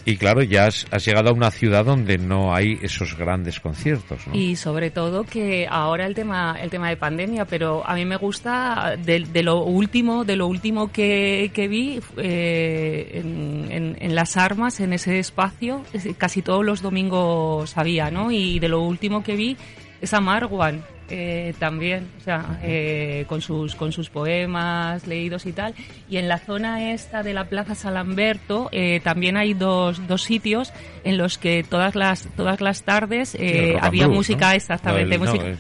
Y 0.08 0.16
claro, 0.16 0.42
ya 0.42 0.68
has, 0.68 1.06
llegado 1.06 1.32
a 1.32 1.34
una 1.34 1.52
ciudad 1.52 1.84
donde 1.84 2.18
no 2.18 2.56
hay 2.56 2.80
esos 2.82 3.18
grandes 3.18 3.60
conciertos, 3.60 4.26
¿no? 4.26 4.34
Y 4.34 4.56
sobre 4.56 4.90
todo 4.90 5.26
que 5.26 5.68
ahora 5.70 6.06
el 6.06 6.16
tema 6.16 6.56
el 6.62 6.70
tema 6.70 6.88
de 6.88 6.96
pandemia, 6.96 7.44
pero 7.44 7.86
a 7.86 7.94
mí 7.94 8.06
me 8.06 8.16
gusta 8.16 8.96
de, 8.98 9.20
lo 9.44 9.66
último 9.66 10.24
de 10.24 10.38
lo 10.38 10.48
último 10.48 10.94
que, 10.94 11.52
que 11.54 11.68
vi 11.68 12.00
eh, 12.16 13.22
en, 13.22 13.98
en, 14.00 14.16
las 14.16 14.38
armas 14.38 14.80
en 14.80 14.94
ese 14.94 15.20
espacio 15.20 15.84
casi 16.18 16.42
todos 16.42 16.64
los 16.64 16.82
domingos 16.82 17.78
había, 17.78 18.10
¿no? 18.10 18.32
Y 18.32 18.60
de 18.60 18.70
lo 18.70 18.84
último 18.84 19.24
que 19.24 19.36
vi 19.36 19.58
es 20.01 20.13
a 20.13 20.22
Marwan 20.22 20.84
eh, 21.10 21.54
también, 21.58 22.10
o 22.20 22.24
sea, 22.24 22.60
eh, 22.63 23.24
con 23.30 23.42
sus 23.42 23.75
con 23.75 23.94
sus 23.94 24.10
poemas 24.10 25.08
leídos 25.08 25.46
y 25.46 25.54
tal. 25.54 25.74
Y 26.10 26.18
en 26.18 26.27
la 26.27 26.38
zona 26.38 26.92
esta 26.92 27.24
de 27.24 27.34
la 27.34 27.46
Plaza 27.46 27.75
Salamberto 27.75 28.68
eh, 28.74 29.00
también 29.01 29.38
hay 29.38 29.54
dos, 29.54 30.06
dos 30.06 30.24
sitios 30.24 30.74
en 31.06 31.18
los 31.18 31.38
que 31.38 31.63
todas 31.63 31.96
las 31.96 32.27
todas 32.36 32.60
las 32.60 32.84
tardes 32.84 33.38
había 33.80 34.10
música 34.10 34.54
exactamente 34.54 35.18
música. 35.18 35.56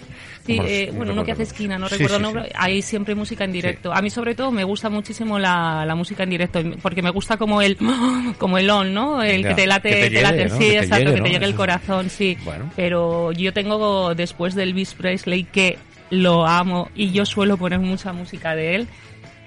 Sí, 0.47 0.57
eh, 0.63 0.91
bueno, 0.95 1.11
uno 1.11 1.25
que 1.25 1.33
hace 1.33 1.43
esquina, 1.43 1.77
no 1.77 1.89
recuerdo 1.89 2.15
el 2.15 2.21
nombre, 2.21 2.49
hay 2.55 2.81
siempre 2.81 3.15
música 3.15 3.43
en 3.43 3.51
directo. 3.51 3.93
A 3.93 4.01
mí 4.01 4.09
sobre 4.09 4.33
todo 4.33 4.49
me 4.49 4.63
gusta 4.63 4.89
muchísimo 4.89 5.37
la, 5.37 5.83
la, 5.85 5.93
música 5.93 6.23
en 6.23 6.29
directo, 6.29 6.61
porque 6.81 7.01
me 7.01 7.09
gusta 7.09 7.35
como 7.35 7.61
el 7.61 7.77
como 8.37 8.57
el 8.57 8.69
on, 8.69 8.93
¿no? 8.93 9.21
El 9.21 9.45
que 9.45 9.53
te 9.55 9.67
late, 9.67 10.09
te, 10.09 10.21
late, 10.21 10.49
sí, 10.49 10.75
exacto, 10.75 11.13
que 11.13 11.21
te 11.21 11.29
llegue 11.29 11.45
el 11.45 11.55
corazón, 11.55 12.09
sí. 12.09 12.37
Pero 12.77 13.33
yo 13.33 13.51
tengo 13.51 14.15
después 14.15 14.55
del 14.55 14.69
Elvis 14.69 14.93
Presley 14.93 15.43
que 15.43 15.77
lo 16.09 16.47
amo 16.47 16.89
y 16.95 17.11
yo 17.11 17.25
suelo 17.25 17.57
poner 17.57 17.79
mucha 17.79 18.13
música 18.13 18.55
de 18.55 18.75
él. 18.75 18.87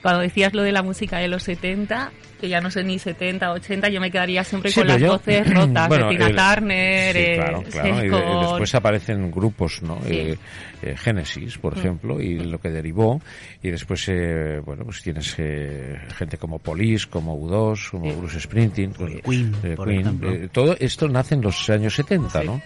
Cuando 0.03 0.21
decías 0.21 0.55
lo 0.55 0.63
de 0.63 0.73
la 0.73 0.83
música 0.83 1.19
de 1.19 1.29
los 1.29 1.43
70, 1.43 2.13
que 2.41 2.49
ya 2.49 2.61
no 2.61 2.71
sé 2.71 2.83
ni 2.83 2.99
70, 2.99 3.53
80, 3.53 3.91
yo 3.91 4.01
me 4.01 4.11
quedaría 4.11 4.43
siempre 4.43 4.73
con 4.73 4.87
las 4.87 5.01
voces 5.03 5.49
rotas 5.55 5.91
de 5.91 6.05
Tina 6.09 6.55
Turner. 6.55 7.17
Sí, 7.17 7.35
claro, 7.35 7.63
claro. 7.71 8.05
Y, 8.05 8.49
después 8.49 8.75
aparecen 8.75 9.31
grupos, 9.31 9.83
¿no? 9.83 9.99
Eh, 10.07 10.37
eh, 10.83 10.97
Genesis, 10.97 11.59
por 11.59 11.77
mm. 11.77 11.79
ejemplo, 11.79 12.21
y 12.21 12.39
lo 12.39 12.59
que 12.59 12.71
derivó. 12.71 13.21
Y 13.63 13.71
después, 13.71 14.09
eh, 14.09 14.61
bueno, 14.65 14.85
pues 14.85 15.03
tienes 15.03 15.35
gente 15.35 16.39
como 16.39 16.59
Police, 16.59 17.07
como 17.09 17.39
U2, 17.39 17.91
como 17.91 18.15
Bruce 18.15 18.41
Sprinting, 18.41 18.95
Queen, 19.23 19.53
por 19.77 19.91
ejemplo. 19.91 20.49
todo 20.51 20.77
esto 20.81 21.09
nace 21.09 21.35
en 21.35 21.43
los 21.43 21.69
años 21.69 21.95
70, 21.95 22.43
¿no? 22.45 22.63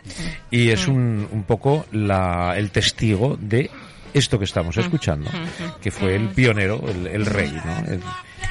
Y 0.50 0.70
es 0.70 0.86
mm. 0.86 0.92
un, 0.92 1.28
un 1.32 1.42
poco 1.42 1.86
la, 1.90 2.54
el 2.56 2.70
testigo 2.70 3.36
de 3.40 3.70
esto 4.14 4.38
que 4.38 4.44
estamos 4.44 4.76
mm. 4.76 4.80
escuchando, 4.80 5.30
que 5.80 5.90
fue 5.90 6.16
el 6.16 6.28
pionero, 6.28 6.82
el, 6.88 7.06
el 7.06 7.26
rey, 7.26 7.52
¿no? 7.52 8.00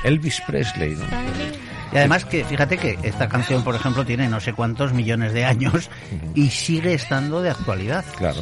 Elvis 0.03 0.41
Presley, 0.45 0.95
¿no? 0.95 1.05
Y 1.93 1.97
además 1.97 2.25
que 2.25 2.43
fíjate 2.43 2.77
que 2.77 2.97
esta 3.03 3.29
canción, 3.29 3.63
por 3.63 3.75
ejemplo, 3.75 4.03
tiene 4.03 4.27
no 4.27 4.39
sé 4.39 4.53
cuántos 4.53 4.93
millones 4.93 5.31
de 5.31 5.45
años 5.45 5.89
y 6.33 6.49
sigue 6.49 6.93
estando 6.93 7.41
de 7.41 7.51
actualidad. 7.51 8.03
Claro. 8.17 8.41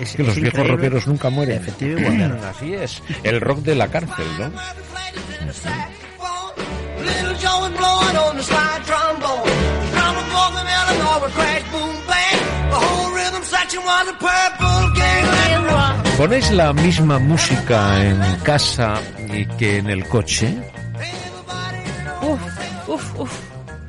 es, 0.00 0.16
que 0.16 0.24
los 0.24 0.34
viejos 0.34 0.66
rockeros 0.66 1.06
nunca 1.06 1.30
mueren. 1.30 1.58
Efectivamente. 1.58 2.46
Así 2.50 2.74
es. 2.74 3.02
El 3.22 3.40
rock 3.40 3.60
de 3.60 3.76
la 3.76 3.88
cárcel, 3.88 4.26
¿no? 4.38 4.50
¿Ponéis 16.22 16.52
la 16.52 16.72
misma 16.72 17.18
música 17.18 18.00
en 18.00 18.20
casa 18.44 18.94
y 19.34 19.44
que 19.56 19.78
en 19.78 19.90
el 19.90 20.06
coche? 20.06 20.56
Uf, 22.22 22.88
uf, 22.88 23.20
uf. 23.20 23.40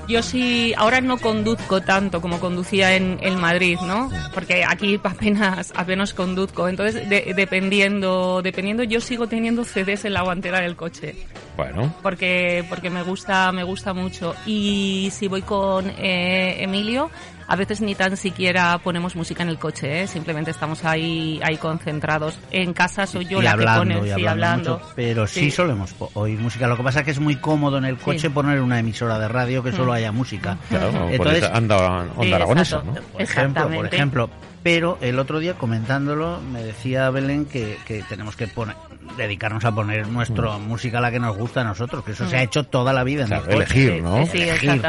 Yo 0.08 0.24
sí, 0.24 0.74
ahora 0.76 1.00
no 1.00 1.20
conduzco 1.20 1.82
tanto 1.82 2.22
como 2.22 2.40
conducía 2.40 2.96
en, 2.96 3.20
el 3.22 3.38
Madrid, 3.38 3.78
¿no? 3.86 4.10
Porque 4.34 4.66
aquí 4.68 5.00
apenas, 5.04 5.72
apenas 5.76 6.16
conduzco. 6.16 6.68
Entonces, 6.68 7.08
dependiendo, 7.08 8.42
dependiendo, 8.42 8.82
yo 8.82 9.00
sigo 9.00 9.28
teniendo 9.28 9.64
CDs 9.64 10.06
en 10.06 10.14
la 10.14 10.24
guantera 10.24 10.60
del 10.60 10.76
coche. 10.76 11.16
Bueno. 11.56 11.94
Porque, 12.02 12.66
porque 12.68 12.90
me 12.90 13.04
gusta, 13.04 13.52
me 13.52 13.64
gusta 13.64 13.94
mucho. 13.94 14.34
Y 14.48 15.10
si 15.14 15.28
voy 15.28 15.44
con 15.44 15.88
eh, 16.00 16.64
Emilio, 16.64 17.12
a 17.48 17.56
veces 17.56 17.82
ni 17.82 17.96
tan 17.96 18.18
siquiera 18.18 18.78
ponemos 18.80 19.16
música 19.16 19.44
en 19.44 19.50
el 19.50 19.60
coche, 19.60 20.02
¿eh? 20.02 20.08
simplemente 20.08 20.52
estamos 20.52 20.86
ahí, 20.86 21.40
ahí 21.44 21.58
concentrados. 21.58 22.40
En 22.52 22.74
casa 22.74 23.06
soy 23.06 23.26
yo 23.26 23.42
la 23.42 23.58
que 23.58 23.66
pone, 23.66 24.16
sí, 24.16 24.26
hablando. 24.26 24.82
pero 24.96 25.28
sí. 25.28 25.52
solemos 25.52 25.96
oír 26.14 26.40
música. 26.40 26.68
Lo 26.68 26.78
que 26.78 26.84
pasa 26.84 27.00
es 27.00 27.06
que 27.06 27.12
es 27.12 27.20
muy 27.20 27.36
cómodo 27.38 27.78
en 27.78 27.86
el 27.86 27.98
coche 27.98 28.30
poner 28.30 28.62
una 28.62 28.80
emisora 28.80 29.20
de 29.20 29.28
radio 29.28 29.64
que 29.64 29.72
solo 29.72 29.92
mm. 29.92 29.96
haya 29.96 30.12
música. 30.12 30.58
Claro, 30.70 31.10
Entonces, 31.10 31.44
anda, 31.44 32.06
onda 32.16 32.36
aragonesa, 32.36 32.84
¿no? 32.84 32.94
Por 32.94 33.22
ejemplo, 33.22 33.70
por 33.70 33.86
ejemplo, 33.86 34.30
pero 34.64 34.98
el 35.02 35.20
otro 35.20 35.40
día 35.40 35.56
comentándolo 35.56 36.40
me 36.42 36.64
decía 36.64 37.10
Belén 37.10 37.46
que, 37.46 37.78
que 37.86 38.02
tenemos 38.04 38.36
que 38.36 38.48
poner 38.48 38.76
dedicarnos 39.18 39.64
a 39.66 39.72
poner 39.74 40.08
nuestra 40.08 40.58
Mm. 40.58 40.68
música 40.68 40.98
a 40.98 41.02
la 41.02 41.12
que 41.12 41.20
nos 41.20 41.36
gusta 41.38 41.62
a 41.62 41.64
nosotros, 41.64 42.04
que 42.04 42.12
eso 42.12 42.28
se 42.28 42.38
ha 42.38 42.44
hecho 42.44 42.64
toda 42.64 42.92
la 42.94 43.04
vida 43.04 43.22
en 43.24 43.28
Claro, 43.28 43.46
el 43.50 43.58
coche. 43.66 43.84
elegir, 43.86 44.04
¿no? 44.04 44.26
Sí, 44.28 44.40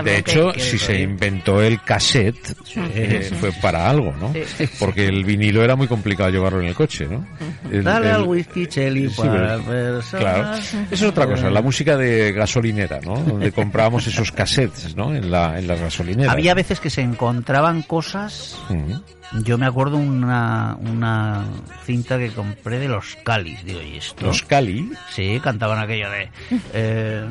de 0.04 0.18
hecho, 0.18 0.52
si 0.56 0.78
se 0.78 1.00
inventó 1.00 1.60
el 1.62 1.80
cassette, 1.82 2.54
eh, 2.76 3.30
fue 3.40 3.52
para 3.52 3.88
algo, 3.88 4.12
¿no? 4.20 4.32
Porque 4.78 5.06
el 5.08 5.24
vinilo 5.24 5.62
era 5.62 5.76
muy 5.76 5.86
complicado 5.88 6.30
llevarlo 6.30 6.60
en 6.60 6.66
el 6.68 6.74
coche, 6.74 7.06
¿no? 7.06 7.26
El- 7.70 7.84
Dale 7.84 8.08
el- 8.08 8.14
al 8.14 8.22
whisky 8.24 8.66
Chelly 8.66 9.10
Sí, 9.10 9.22
para 9.22 9.58
personas. 9.58 10.06
Claro, 10.10 10.54
eso 10.54 10.78
es 10.90 11.02
otra 11.02 11.26
cosa, 11.26 11.50
la 11.50 11.62
música 11.62 11.96
de 11.96 12.32
gasolinera, 12.32 13.00
¿no? 13.04 13.16
Donde 13.16 13.52
comprábamos 13.52 14.06
esos 14.06 14.32
cassettes, 14.32 14.96
¿no? 14.96 15.14
En, 15.14 15.30
la, 15.30 15.58
en 15.58 15.66
las 15.66 15.80
gasolineras. 15.80 16.32
Había 16.32 16.54
veces 16.54 16.80
que 16.80 16.90
se 16.90 17.02
encontraban 17.02 17.82
cosas. 17.82 18.58
Mm. 18.68 19.42
Yo 19.42 19.58
me 19.58 19.66
acuerdo 19.66 19.96
una, 19.96 20.76
una 20.80 21.44
cinta 21.84 22.18
que 22.18 22.28
compré 22.30 22.78
de 22.78 22.88
los 22.88 23.16
Calis. 23.24 23.64
Digo, 23.64 23.80
¿y 23.82 23.96
esto? 24.08 24.26
Los 24.26 24.42
Cali, 24.42 24.90
Sí, 25.10 25.40
cantaban 25.42 25.78
aquello 25.78 26.10
de... 26.10 26.30
eh, 26.72 27.24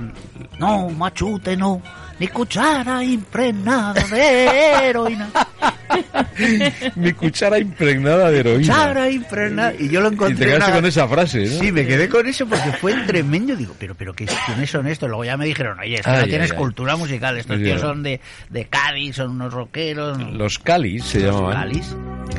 no, 0.59 0.89
machute, 0.89 1.55
no. 1.57 1.81
Ni 2.19 2.27
cuchara 2.27 3.03
impregnada 3.03 3.93
de 3.93 4.87
heroína. 4.89 5.29
mi 6.95 7.11
cuchara 7.13 7.57
impregnada 7.59 8.29
de 8.31 8.39
heroína. 8.39 8.73
Cuchara 8.73 9.09
impregnada. 9.09 9.73
Y 9.79 9.89
yo 9.89 9.99
lo 10.01 10.09
Y 10.09 10.13
encontré... 10.13 10.37
te 10.37 10.45
quedaste 10.45 10.65
una- 10.71 10.75
con 10.75 10.85
esa 10.85 11.07
frase, 11.07 11.39
¿no? 11.45 11.59
Sí, 11.59 11.71
me 11.71 11.85
quedé 11.85 12.07
con 12.09 12.25
eso 12.27 12.45
porque 12.47 12.71
fue 12.73 12.93
tremendo. 13.05 13.55
Digo, 13.55 13.75
pero, 13.79 13.95
pero 13.95 14.13
¿qué, 14.13 14.27
¿quiénes 14.45 14.69
son 14.69 14.87
estos? 14.87 15.09
Luego 15.09 15.25
ya 15.25 15.37
me 15.37 15.45
dijeron, 15.45 15.79
oye, 15.79 16.01
Ay, 16.05 16.21
no 16.21 16.27
tienes 16.27 16.53
cultura 16.53 16.95
musical. 16.95 17.37
Estos 17.37 17.57
Ya. 17.59 17.63
tíos 17.65 17.81
son 17.81 18.03
de, 18.03 18.21
de 18.49 18.65
Cádiz, 18.65 19.15
son 19.15 19.31
unos 19.31 19.51
rockeros. 19.53 20.17
Los 20.33 20.59
Cali 20.59 20.99
se 20.99 21.19
llamaban. 21.21 21.53
Calis. 21.53 21.95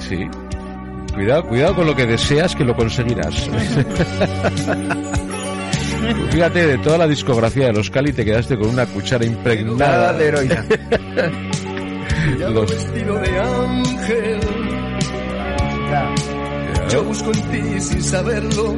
Sí. 0.09 0.29
Cuidado, 1.15 1.45
cuidado 1.45 1.77
con 1.77 1.87
lo 1.87 1.95
que 1.95 2.07
deseas 2.07 2.55
que 2.57 2.65
lo 2.65 2.75
conseguirás. 2.75 3.35
Fíjate, 6.31 6.67
de 6.67 6.79
toda 6.79 6.99
la 6.99 7.07
discografía 7.07 7.67
de 7.67 7.73
los 7.73 7.89
Cali 7.91 8.13
te 8.13 8.25
quedaste 8.25 8.59
con 8.59 8.69
una 8.71 8.85
cuchara 8.87 9.25
impregnada 9.25 10.13
de 10.13 10.27
heroína. 10.29 10.65
Los- 12.51 12.71
vestido 12.71 13.19
de 13.21 13.39
ángel. 13.41 14.41
Yo 16.91 17.05
busco 17.05 17.31
en 17.33 17.41
ti 17.51 17.81
sin 17.81 18.03
saberlo. 18.03 18.75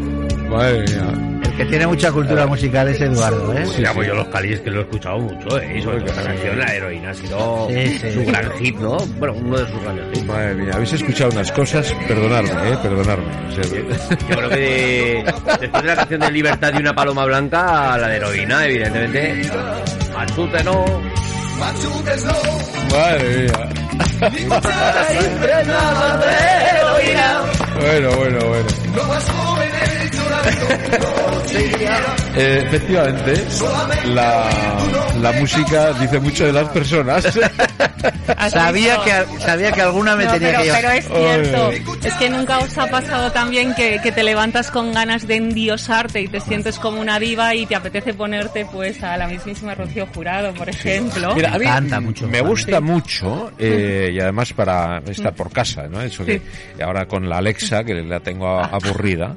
Madre 0.48 0.84
mía. 0.84 1.35
Que 1.56 1.64
tiene 1.64 1.86
mucha 1.86 2.12
cultura 2.12 2.46
musical 2.46 2.86
es 2.88 3.00
Eduardo, 3.00 3.56
¿eh? 3.56 3.64
Sí, 3.74 3.82
pues 3.94 4.06
yo 4.06 4.14
los 4.14 4.28
Calis 4.28 4.60
que 4.60 4.70
lo 4.70 4.80
he 4.80 4.82
escuchado 4.82 5.18
mucho, 5.18 5.58
¿eh? 5.58 5.76
Y 5.78 5.82
sobre 5.82 6.00
todo 6.00 6.10
esta 6.10 6.22
canción, 6.24 6.58
La 6.58 6.66
Heroína, 6.74 7.10
ha 7.10 7.14
sido 7.14 7.68
Sí, 7.70 7.98
sí. 7.98 8.12
su 8.12 8.24
gran 8.26 8.50
hit, 8.58 8.76
¿no? 8.76 8.96
Bueno, 9.18 9.34
uno 9.38 9.56
de 9.58 9.66
sus 9.70 9.80
grandes 9.82 10.18
hits. 10.18 10.26
Madre 10.26 10.54
mía, 10.54 10.70
habéis 10.74 10.92
escuchado 10.92 11.30
unas 11.30 11.50
cosas, 11.52 11.94
perdonadme, 12.06 12.50
eh, 12.50 12.76
perdonadme. 12.82 13.24
O 13.48 13.52
sea, 13.52 13.64
Yo 13.64 14.36
creo 14.36 14.48
que 14.50 14.56
de- 14.56 15.24
después 15.60 15.82
de 15.82 15.88
la 15.88 15.96
canción 15.96 16.20
de 16.20 16.30
Libertad 16.32 16.72
y 16.74 16.76
una 16.78 16.94
paloma 16.94 17.24
blanca, 17.24 17.96
la 17.96 18.08
de 18.08 18.16
Heroína, 18.16 18.66
evidentemente. 18.66 19.50
Machute, 20.14 20.62
¿no? 20.62 20.84
Machutes 21.58 22.24
no. 22.24 22.96
Madre 22.96 23.44
mía. 23.44 23.70
Bueno, 27.80 28.10
bueno, 28.16 28.38
bueno. 28.46 28.66
Eh, 32.38 32.62
efectivamente, 32.66 33.44
la, 34.08 34.48
la 35.22 35.32
música 35.32 35.92
dice 35.94 36.20
mucho 36.20 36.44
de 36.44 36.52
las 36.52 36.68
personas. 36.68 37.24
¿Has 38.36 38.52
Sabía 38.56 38.98
que, 39.02 39.40
sabía 39.40 39.72
que 39.72 39.80
alguna 39.82 40.16
me 40.16 40.24
No, 40.26 40.32
tenía 40.32 40.50
pero, 40.50 40.62
que 40.62 40.70
pero 40.72 40.90
es 40.90 41.06
cierto. 41.08 41.68
Ay. 41.70 41.84
Es 42.04 42.14
que 42.14 42.28
nunca 42.30 42.58
os 42.58 42.76
ha 42.78 42.86
pasado 42.88 43.32
también 43.32 43.74
que, 43.74 44.00
que 44.02 44.12
te 44.12 44.22
levantas 44.22 44.70
con 44.70 44.92
ganas 44.92 45.26
de 45.26 45.36
endiosarte 45.36 46.20
y 46.20 46.28
te 46.28 46.40
sientes 46.40 46.78
como 46.78 47.00
una 47.00 47.18
diva 47.18 47.54
y 47.54 47.64
te 47.66 47.74
apetece 47.74 48.12
ponerte 48.14 48.66
pues 48.66 49.02
a 49.02 49.16
la 49.16 49.26
mismísima 49.26 49.74
Rocío 49.74 50.06
Jurado, 50.14 50.52
por 50.52 50.68
ejemplo. 50.68 51.34
Mira, 51.34 51.54
a 51.54 51.58
mí 51.58 51.64
Canta 51.64 52.00
mucho, 52.00 52.28
me 52.28 52.40
gusta 52.42 52.80
mucho 52.80 53.52
eh, 53.58 54.10
y 54.12 54.20
además 54.20 54.52
para 54.52 54.98
estar 55.06 55.34
por 55.34 55.50
casa, 55.50 55.88
¿no? 55.88 56.02
Eso 56.02 56.24
que 56.24 56.40
y 56.78 56.82
ahora 56.82 57.06
con 57.06 57.28
la 57.28 57.38
Alexa, 57.38 57.82
que 57.82 57.94
la 57.94 58.20
tengo 58.20 58.46
a- 58.48 58.66
aburrida, 58.66 59.34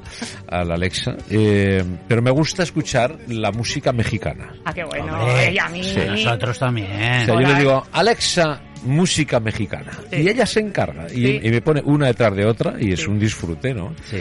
a 0.50 0.63
la 0.66 0.75
Alexa, 0.75 0.89
eh, 1.29 1.84
pero 2.08 2.22
me 2.22 2.32
gusta 2.32 2.63
escuchar 2.63 3.15
la 3.27 3.51
música 3.51 3.91
mexicana. 3.91 4.53
Ah, 4.65 4.74
qué 4.74 4.84
bueno. 4.84 5.20
Hombre, 5.20 5.51
y 5.53 5.58
a 5.60 5.70
mí. 5.70 5.84
sí, 5.84 6.00
nosotros 6.08 6.58
O 6.58 6.60
también. 6.60 6.88
sea, 7.25 7.25
yo 7.25 7.39
le 7.39 7.56
digo, 7.56 7.86
Alexa, 7.91 8.62
música 8.84 9.41
mexicana. 9.41 9.91
Sí. 10.10 10.22
Y 10.22 10.29
ella 10.29 10.46
se 10.46 10.62
encarga 10.62 11.08
y, 11.12 11.25
Sí. 11.25 11.39
y 11.44 11.50
me 11.50 11.62
pone 11.62 11.82
una 11.84 12.08
detrás 12.08 12.34
de 12.34 12.46
otra 12.46 12.75
y 12.79 12.94
es 12.94 13.06
un 13.08 13.20
disfrute, 13.20 13.74
¿no? 13.74 13.94
Sí, 14.10 14.18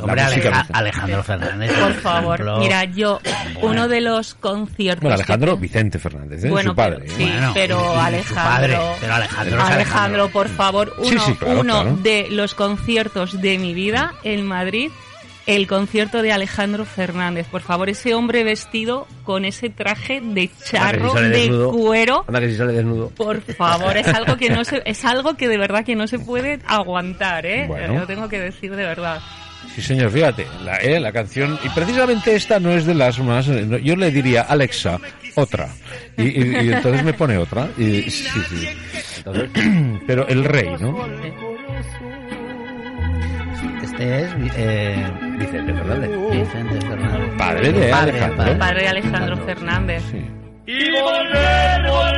hombre, 0.00 0.20
Aleja-. 0.22 0.64
Alejandro 0.72 1.22
Fernández. 1.24 1.72
Por 1.72 1.94
favor, 1.94 2.34
ejemplo. 2.40 2.58
mira, 2.60 2.84
yo, 2.84 3.18
uno 3.62 3.88
de 3.88 4.00
los 4.00 4.34
conciertos. 4.34 5.02
Bueno, 5.02 5.16
que- 5.16 5.22
Alejandro 5.22 5.56
Vicente 5.56 5.98
Fernández, 5.98 6.44
¿eh? 6.44 6.48
Bueno, 6.50 6.70
su 6.70 6.76
padre. 6.76 6.98
pero- 7.00 7.12
¿eh? 7.12 7.14
sí, 7.16 7.22
Bueno, 7.24 7.50
pero 7.54 8.00
Alejandro. 8.00 8.44
padre, 8.44 8.78
pero 9.00 9.14
Alejandro 9.14 9.58
es 9.58 9.64
Alejandro. 9.70 10.28
por 10.28 10.48
favor, 10.50 10.92
uno, 10.98 11.08
Sí, 11.10 11.18
sí, 11.26 11.34
claro, 11.34 11.60
uno 11.60 11.80
claro. 11.82 11.96
de 12.02 12.28
los 12.30 12.54
conciertos 12.54 13.40
de 13.42 13.58
mi 13.58 13.74
vida 13.74 14.14
en 14.22 14.44
Madrid, 14.46 14.90
el 15.46 15.66
concierto 15.66 16.22
de 16.22 16.32
Alejandro 16.32 16.84
Fernández. 16.84 17.46
Por 17.48 17.62
favor, 17.62 17.88
ese 17.88 18.14
hombre 18.14 18.42
vestido 18.44 19.06
con 19.24 19.44
ese 19.44 19.70
traje 19.70 20.20
de 20.20 20.50
charro, 20.64 21.14
de 21.14 21.28
desnudo. 21.28 21.72
cuero. 21.72 22.24
Anda 22.26 22.40
que 22.40 22.50
si 22.50 22.56
sale 22.56 22.72
desnudo. 22.72 23.10
Por 23.10 23.40
favor, 23.42 23.96
es 23.96 24.08
algo 24.08 24.36
que 24.36 24.50
no 24.50 24.64
se, 24.64 24.82
es 24.84 25.04
algo 25.04 25.36
que 25.36 25.48
de 25.48 25.58
verdad 25.58 25.84
que 25.84 25.94
no 25.96 26.06
se 26.06 26.18
puede 26.18 26.58
aguantar, 26.66 27.46
¿eh? 27.46 27.66
Bueno. 27.68 28.00
Lo 28.00 28.06
tengo 28.06 28.28
que 28.28 28.40
decir 28.40 28.70
de 28.74 28.84
verdad. 28.84 29.20
Sí, 29.74 29.82
señor, 29.82 30.10
fíjate, 30.10 30.46
la, 30.64 30.76
eh, 30.78 30.98
la 31.00 31.12
canción, 31.12 31.58
y 31.62 31.68
precisamente 31.70 32.34
esta 32.34 32.58
no 32.60 32.70
es 32.70 32.86
de 32.86 32.94
las 32.94 33.18
más, 33.18 33.48
eh, 33.48 33.80
yo 33.82 33.96
le 33.96 34.10
diría, 34.10 34.42
Alexa, 34.42 34.98
otra, 35.34 35.68
y, 36.16 36.22
y- 36.22 36.56
y 36.66 36.72
entonces 36.72 37.04
me 37.04 37.12
pone 37.12 37.36
otra, 37.36 37.68
y, 37.76 38.02
sí, 38.10 38.28
sí. 38.48 38.68
Entonces, 39.18 39.50
pero 40.06 40.26
el 40.28 40.44
rey, 40.44 40.70
¿no? 40.80 40.96
Este 43.98 44.20
es 44.20 44.34
eh, 44.56 45.10
Vicente 45.38 45.72
Fernández. 45.72 46.10
Vicente 46.30 46.86
Fernández. 46.86 47.30
Padre 47.38 47.72
de 47.72 47.88
Padre, 47.88 48.10
Alejandro. 48.10 48.36
padre. 48.36 48.54
Padre 48.56 48.80
de 48.82 48.88
Alejandro 48.88 49.36
Fernández. 49.38 50.02
Sí. 50.10 50.26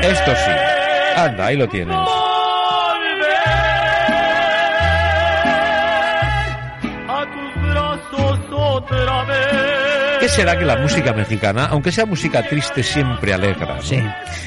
Esto 0.03 0.31
sí, 0.35 0.51
anda, 1.17 1.47
ahí 1.47 1.57
lo 1.57 1.69
tienes. 1.69 1.97
¿Qué 10.29 10.35
será 10.43 10.59
que 10.59 10.65
la 10.67 10.77
música 10.77 11.13
mexicana, 11.15 11.67
aunque 11.71 11.91
sea 11.91 12.05
música 12.05 12.47
triste, 12.47 12.83
siempre 12.83 13.33
alegra? 13.33 13.77
¿no? 13.77 13.83
Sí. 13.83 13.99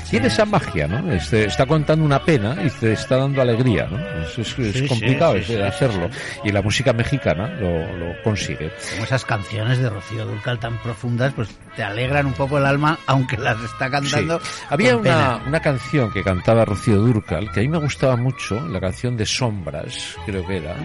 Tiene 0.09 0.27
esa 0.27 0.45
magia, 0.45 0.87
¿no? 0.87 1.11
Este, 1.11 1.45
está 1.45 1.65
contando 1.65 2.05
una 2.05 2.23
pena 2.23 2.55
y 2.63 2.69
te 2.69 2.93
está 2.93 3.17
dando 3.17 3.41
alegría, 3.41 3.87
¿no? 3.89 3.97
Es, 4.23 4.37
es- 4.37 4.59
es 4.59 4.73
Sí, 4.75 4.87
complicado 4.87 5.35
sí, 5.41 5.55
hacerlo. 5.59 6.09
Y 6.43 6.51
la 6.51 6.61
música 6.61 6.93
mexicana 6.93 7.47
lo, 7.59 7.97
lo 7.97 8.21
consigue. 8.23 8.71
Como 8.91 9.03
esas 9.05 9.25
canciones 9.25 9.79
de 9.79 9.89
Rocío 9.89 10.25
Durcal 10.25 10.59
tan 10.59 10.77
profundas, 10.83 11.33
pues 11.33 11.49
te 11.75 11.83
alegran 11.83 12.27
un 12.27 12.33
poco 12.33 12.57
el 12.59 12.65
alma, 12.67 12.99
aunque 13.07 13.37
las 13.37 13.59
está 13.63 13.89
cantando. 13.89 14.39
Había 14.69 14.91
con 14.93 15.01
una, 15.01 15.09
pena. 15.37 15.41
una 15.47 15.59
canción 15.61 16.11
que 16.13 16.23
cantaba 16.23 16.63
Rocío 16.63 16.97
Durcal 16.97 17.51
que 17.51 17.59
a 17.61 17.63
mí 17.63 17.69
me 17.69 17.79
gustaba 17.79 18.15
mucho, 18.15 18.59
la 18.67 18.79
canción 18.79 19.17
de 19.17 19.25
Sombras, 19.25 20.15
creo 20.25 20.45
que 20.45 20.57
era. 20.57 20.75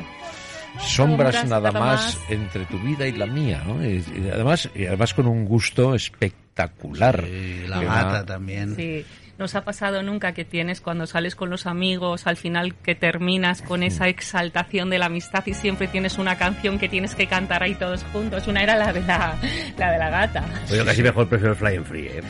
Sombras, 0.80 1.44
nada 1.46 1.70
más 1.72 2.18
entre 2.28 2.64
tu 2.66 2.78
vida 2.78 3.06
y 3.06 3.12
la 3.12 3.26
mía, 3.26 3.62
¿no? 3.66 3.84
Y, 3.84 4.04
y 4.14 4.30
además, 4.32 4.68
y 4.74 4.86
además 4.86 5.14
con 5.14 5.26
un 5.26 5.44
gusto 5.44 5.94
espectacular. 5.94 7.24
Sí, 7.26 7.64
la 7.68 7.80
una- 7.80 8.24
también. 8.24 8.74
Sí, 8.76 9.04
nos 9.38 9.54
ha 9.54 9.64
pasado 9.64 10.02
nunca 10.02 10.32
que 10.32 10.44
tienes 10.46 10.80
cuando 10.80 11.06
sales 11.06 11.36
con 11.36 11.50
los 11.50 11.66
amigos, 11.66 12.26
al 12.26 12.36
final 12.38 12.74
que 12.74 12.94
terminas 12.94 13.60
con 13.60 13.82
esa 13.82 14.08
exaltación 14.08 14.88
de 14.88 14.98
la 14.98 15.06
amistad 15.06 15.44
y 15.46 15.52
siempre 15.52 15.88
tienes 15.88 16.16
una 16.16 16.36
canción 16.38 16.78
que 16.78 16.88
tienes 16.88 17.14
que 17.14 17.26
cantar 17.26 17.62
ahí 17.62 17.74
todos 17.74 18.02
juntos. 18.12 18.46
Una 18.46 18.62
era 18.62 18.76
la 18.76 18.92
de 18.94 19.02
la, 19.02 19.34
la 19.76 19.92
de 19.92 19.98
la 19.98 20.08
gata. 20.10 20.42
Pues 20.66 20.78
yo 20.78 20.84
casi 20.86 21.02
mejor 21.02 21.28
prefiero 21.28 21.52
el 21.52 21.58
Fly 21.58 21.76
and 21.76 21.86
Free, 21.86 22.06
¿eh? 22.06 22.22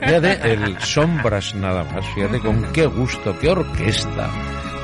Fíjate, 0.00 0.52
el 0.52 0.80
Sombras 0.80 1.54
nada 1.54 1.84
más, 1.84 2.04
fíjate 2.14 2.40
con 2.40 2.72
qué 2.72 2.86
gusto, 2.86 3.38
qué 3.38 3.50
orquesta, 3.50 4.28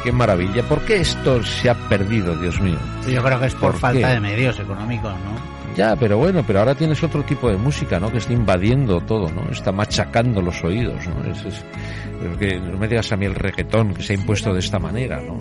qué 0.04 0.12
maravilla. 0.12 0.62
¿Por 0.62 0.82
qué 0.82 1.00
esto 1.00 1.42
se 1.42 1.70
ha 1.70 1.74
perdido, 1.88 2.36
Dios 2.36 2.60
mío? 2.60 2.78
Yo 3.08 3.22
creo 3.22 3.40
que 3.40 3.46
es 3.46 3.54
por, 3.54 3.72
¿Por 3.72 3.80
falta 3.80 4.06
qué? 4.06 4.14
de 4.14 4.20
medios 4.20 4.60
económicos, 4.60 5.12
¿no? 5.12 5.74
Ya, 5.74 5.96
pero 5.96 6.18
bueno, 6.18 6.44
pero 6.46 6.60
ahora 6.60 6.74
tienes 6.74 7.02
otro 7.02 7.24
tipo 7.24 7.50
de 7.50 7.56
música, 7.56 7.98
¿no? 7.98 8.12
Que 8.12 8.18
está 8.18 8.32
invadiendo 8.32 9.00
todo, 9.00 9.28
¿no? 9.32 9.50
Está 9.50 9.72
machacando 9.72 10.40
los 10.40 10.62
oídos, 10.62 11.00
¿no? 11.08 11.32
Es, 11.32 11.64
que 12.38 12.60
no 12.60 12.78
me 12.78 12.86
digas 12.86 13.10
a 13.12 13.16
mí 13.16 13.26
el 13.26 13.34
reggaetón 13.34 13.92
que 13.92 14.02
se 14.02 14.12
ha 14.12 14.16
impuesto 14.16 14.52
de 14.52 14.60
esta 14.60 14.78
manera, 14.78 15.20
¿no? 15.20 15.36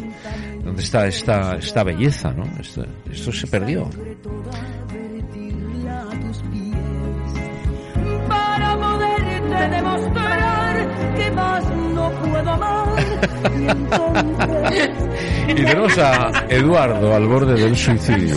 ¿Dónde 0.63 0.81
está 0.81 1.05
esta, 1.05 1.55
esta 1.55 1.83
belleza, 1.83 2.33
¿no? 2.33 2.43
Esto, 2.59 2.83
esto 3.11 3.31
se 3.31 3.47
perdió. 3.47 3.89
para 8.27 8.77
poderte 8.77 9.69
demostrar 9.69 11.15
que 11.15 11.31
más 11.31 11.63
no 12.09 12.31
puedo 12.31 12.49
amar. 12.49 12.87
Y 13.49 13.67
entonces, 13.67 14.89
Y 15.47 15.53
tenemos 15.55 15.97
a 15.97 16.45
Eduardo 16.49 17.15
al 17.15 17.27
borde 17.27 17.53
del 17.53 17.75
suicidio. 17.75 18.35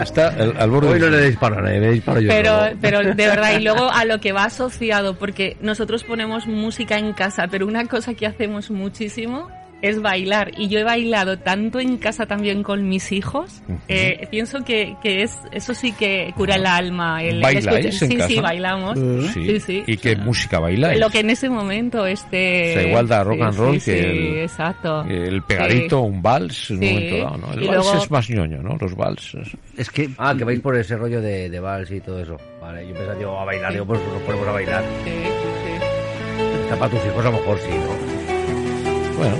Está 0.00 0.28
al, 0.28 0.56
al 0.58 0.70
borde 0.70 0.88
Hoy 0.88 1.00
no 1.00 1.08
le 1.08 1.32
nadie, 1.32 1.80
le 1.80 1.92
disparo 1.92 2.20
yo. 2.20 2.28
Pero, 2.28 2.58
pero 2.80 3.02
de 3.02 3.14
verdad, 3.14 3.58
y 3.58 3.62
luego 3.62 3.90
a 3.90 4.04
lo 4.04 4.20
que 4.20 4.32
va 4.32 4.44
asociado, 4.44 5.14
porque 5.18 5.56
nosotros 5.60 6.04
ponemos 6.04 6.46
música 6.46 6.98
en 6.98 7.12
casa, 7.12 7.46
pero 7.48 7.66
una 7.66 7.86
cosa 7.86 8.14
que 8.14 8.26
hacemos 8.26 8.70
muchísimo 8.70 9.48
es 9.82 10.00
bailar. 10.02 10.52
Y 10.56 10.68
yo 10.68 10.78
he 10.78 10.84
bailado 10.84 11.38
tanto 11.38 11.80
en 11.80 11.96
casa 11.98 12.26
también 12.26 12.62
con 12.62 12.88
mis 12.88 13.12
hijos. 13.12 13.62
eh, 13.88 14.26
pienso 14.30 14.64
que, 14.64 14.96
que 15.02 15.22
es 15.22 15.38
eso 15.52 15.74
sí 15.74 15.92
que 15.92 16.32
cura 16.36 16.56
el 16.56 16.66
alma. 16.66 17.22
El, 17.22 17.40
¿Bailáis 17.40 18.00
en 18.02 18.10
sí, 18.10 18.16
casa? 18.16 18.28
sí, 18.28 18.40
bailamos. 18.40 18.98
Sí. 19.32 19.46
Sí, 19.46 19.60
sí. 19.60 19.84
¿Y 19.86 19.96
qué 19.96 20.16
música 20.16 20.58
bailáis? 20.58 20.98
Lo 21.00 21.08
que 21.10 21.20
en 21.20 21.30
ese 21.30 21.48
momento 21.48 22.06
este... 22.06 22.70
O 22.70 22.80
sea, 22.80 22.88
igual 22.88 23.08
da 23.08 23.24
rock 23.24 23.36
sí, 23.38 23.42
and 23.42 23.56
roll 23.58 23.80
sí, 23.80 23.90
que 23.90 23.98
sí, 24.02 24.06
el- 24.06 24.38
exacto. 24.38 25.04
El 25.04 25.42
pegadito, 25.42 25.98
Sí. 26.00 26.06
un 26.06 26.22
vals 26.22 26.70
en 26.70 26.76
un 26.78 26.84
momento 26.94 27.16
dado, 27.16 27.36
¿no? 27.38 27.52
El 27.54 27.62
Y 27.62 27.66
vals 27.68 27.84
luego- 27.86 28.02
es 28.04 28.10
más 28.10 28.30
ñoño, 28.30 28.62
¿no? 28.62 28.76
Los 28.80 28.94
valses. 28.94 29.48
Es 29.76 29.90
que 29.90 30.10
Ah, 30.18 30.34
que 30.36 30.44
vais 30.44 30.60
por 30.60 30.76
ese 30.76 30.96
rollo 30.96 31.20
de, 31.20 31.48
de 31.50 31.60
vals 31.60 31.90
y 31.90 32.00
todo 32.00 32.20
eso. 32.20 32.36
Vale, 32.60 32.86
yo 32.86 32.94
pensaba, 32.94 33.14
digo, 33.14 33.38
a 33.38 33.44
bailar, 33.44 33.72
digo, 33.72 33.86
pues 33.86 34.00
nos 34.12 34.22
ponemos 34.22 34.48
a 34.48 34.52
bailar. 34.52 34.84
Sí, 35.04 35.10
sí, 35.10 36.60
Está 36.64 36.76
para 36.76 36.90
tus 36.90 37.04
hijos 37.06 37.24
a 37.26 37.30
lo 37.30 37.32
mejor 37.38 37.58
sí, 37.58 37.70
¿no? 37.70 39.18
Bueno, 39.18 39.36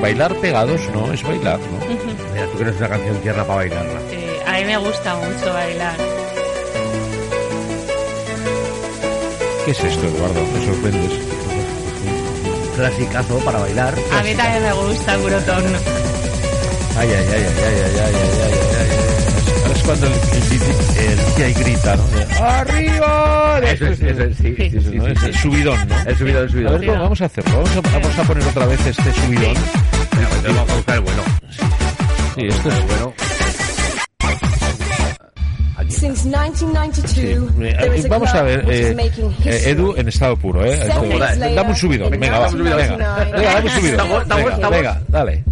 bailar 0.00 0.34
pegados 0.36 0.80
no 0.94 1.12
es 1.12 1.22
bailar, 1.22 1.58
¿no? 1.58 1.86
Mira, 2.32 2.46
tú 2.46 2.58
crees 2.58 2.76
una 2.76 2.88
canción 2.88 3.16
tierna 3.18 3.44
para 3.44 3.56
bailarla. 3.56 4.00
Eh, 4.10 4.42
a 4.46 4.52
mí 4.58 4.64
me 4.64 4.76
gusta 4.78 5.14
mucho 5.16 5.52
bailar. 5.52 5.96
¿Qué 9.64 9.70
es 9.70 9.84
esto, 9.84 10.06
Eduardo? 10.06 10.40
Me 10.52 10.66
sorprendes. 10.66 11.12
Clasicazo 12.76 13.38
para 13.38 13.60
bailar. 13.60 13.94
A 14.12 14.22
mí 14.22 14.34
también 14.34 14.62
me 14.62 14.72
gusta 14.72 15.16
Curotorno. 15.18 15.78
ay, 16.98 17.08
ay, 17.08 17.14
ay, 17.14 17.26
ay, 17.32 17.44
ay, 17.44 17.80
ay, 17.84 18.00
ay. 18.00 18.14
ay. 18.14 18.52
ay 18.52 18.61
es 19.82 19.86
cuando 19.86 20.06
el, 20.06 20.12
el, 21.42 21.42
el 21.42 21.54
grita, 21.54 21.96
¿no? 21.96 22.04
¡Arriba! 22.44 23.60
Eso 23.64 23.86
es, 23.86 24.00
eso 24.00 24.22
es, 24.22 24.36
sí, 24.36 24.54
sí, 24.56 24.70
sí, 24.70 24.80
sí, 24.80 24.96
¿no? 24.98 25.06
sí, 25.06 25.12
Es 25.12 25.22
el 25.22 25.34
subidón, 25.34 25.88
¿no? 25.88 25.94
El 26.10 26.16
subidón, 26.16 26.42
el 26.42 26.48
A 26.48 26.50
subidón. 26.50 26.80
ver, 26.80 26.88
¿cómo 26.88 27.02
vamos 27.02 27.20
a 27.20 27.24
hacerlo? 27.26 27.52
Vamos 27.56 27.76
a, 27.76 27.80
vamos 27.98 28.18
a 28.18 28.22
poner 28.22 28.48
otra 28.48 28.66
vez 28.66 28.86
este 28.86 29.12
subidón. 29.12 29.54
Venga, 30.14 30.28
pues 30.28 30.42
vamos 30.54 30.70
a 30.70 30.74
buscar 30.74 30.94
el 30.96 31.00
bueno. 31.02 31.22
Sí, 32.34 32.40
esto 32.46 32.68
es 32.68 32.86
Bueno. 32.86 33.14
Aquí. 35.76 35.92
Since 35.92 36.28
1992, 36.28 37.50
Eh, 37.60 38.04
a 38.04 38.08
Vamos 38.08 38.34
a 38.34 38.42
ver, 38.42 38.64
eh, 38.70 38.96
eh. 39.44 39.62
Edu 39.70 39.94
en 39.96 40.08
estado 40.08 40.36
puro, 40.36 40.64
¿eh? 40.64 40.76
Dame 40.86 41.70
un 41.70 41.76
subidón, 41.76 42.14
in 42.14 42.20
venga, 42.20 42.38
va, 42.38 42.48
venga, 42.50 42.62
1999. 42.62 43.32
venga, 43.32 43.52
dame 44.28 44.44
un 44.44 44.70
venga, 44.70 45.02
dale. 45.08 45.44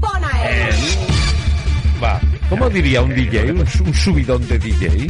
¿Cómo 2.50 2.68
diría 2.68 3.00
un 3.00 3.14
DJ? 3.14 3.52
Un 3.52 3.94
subidón 3.94 4.46
de 4.48 4.58
DJ. 4.58 5.06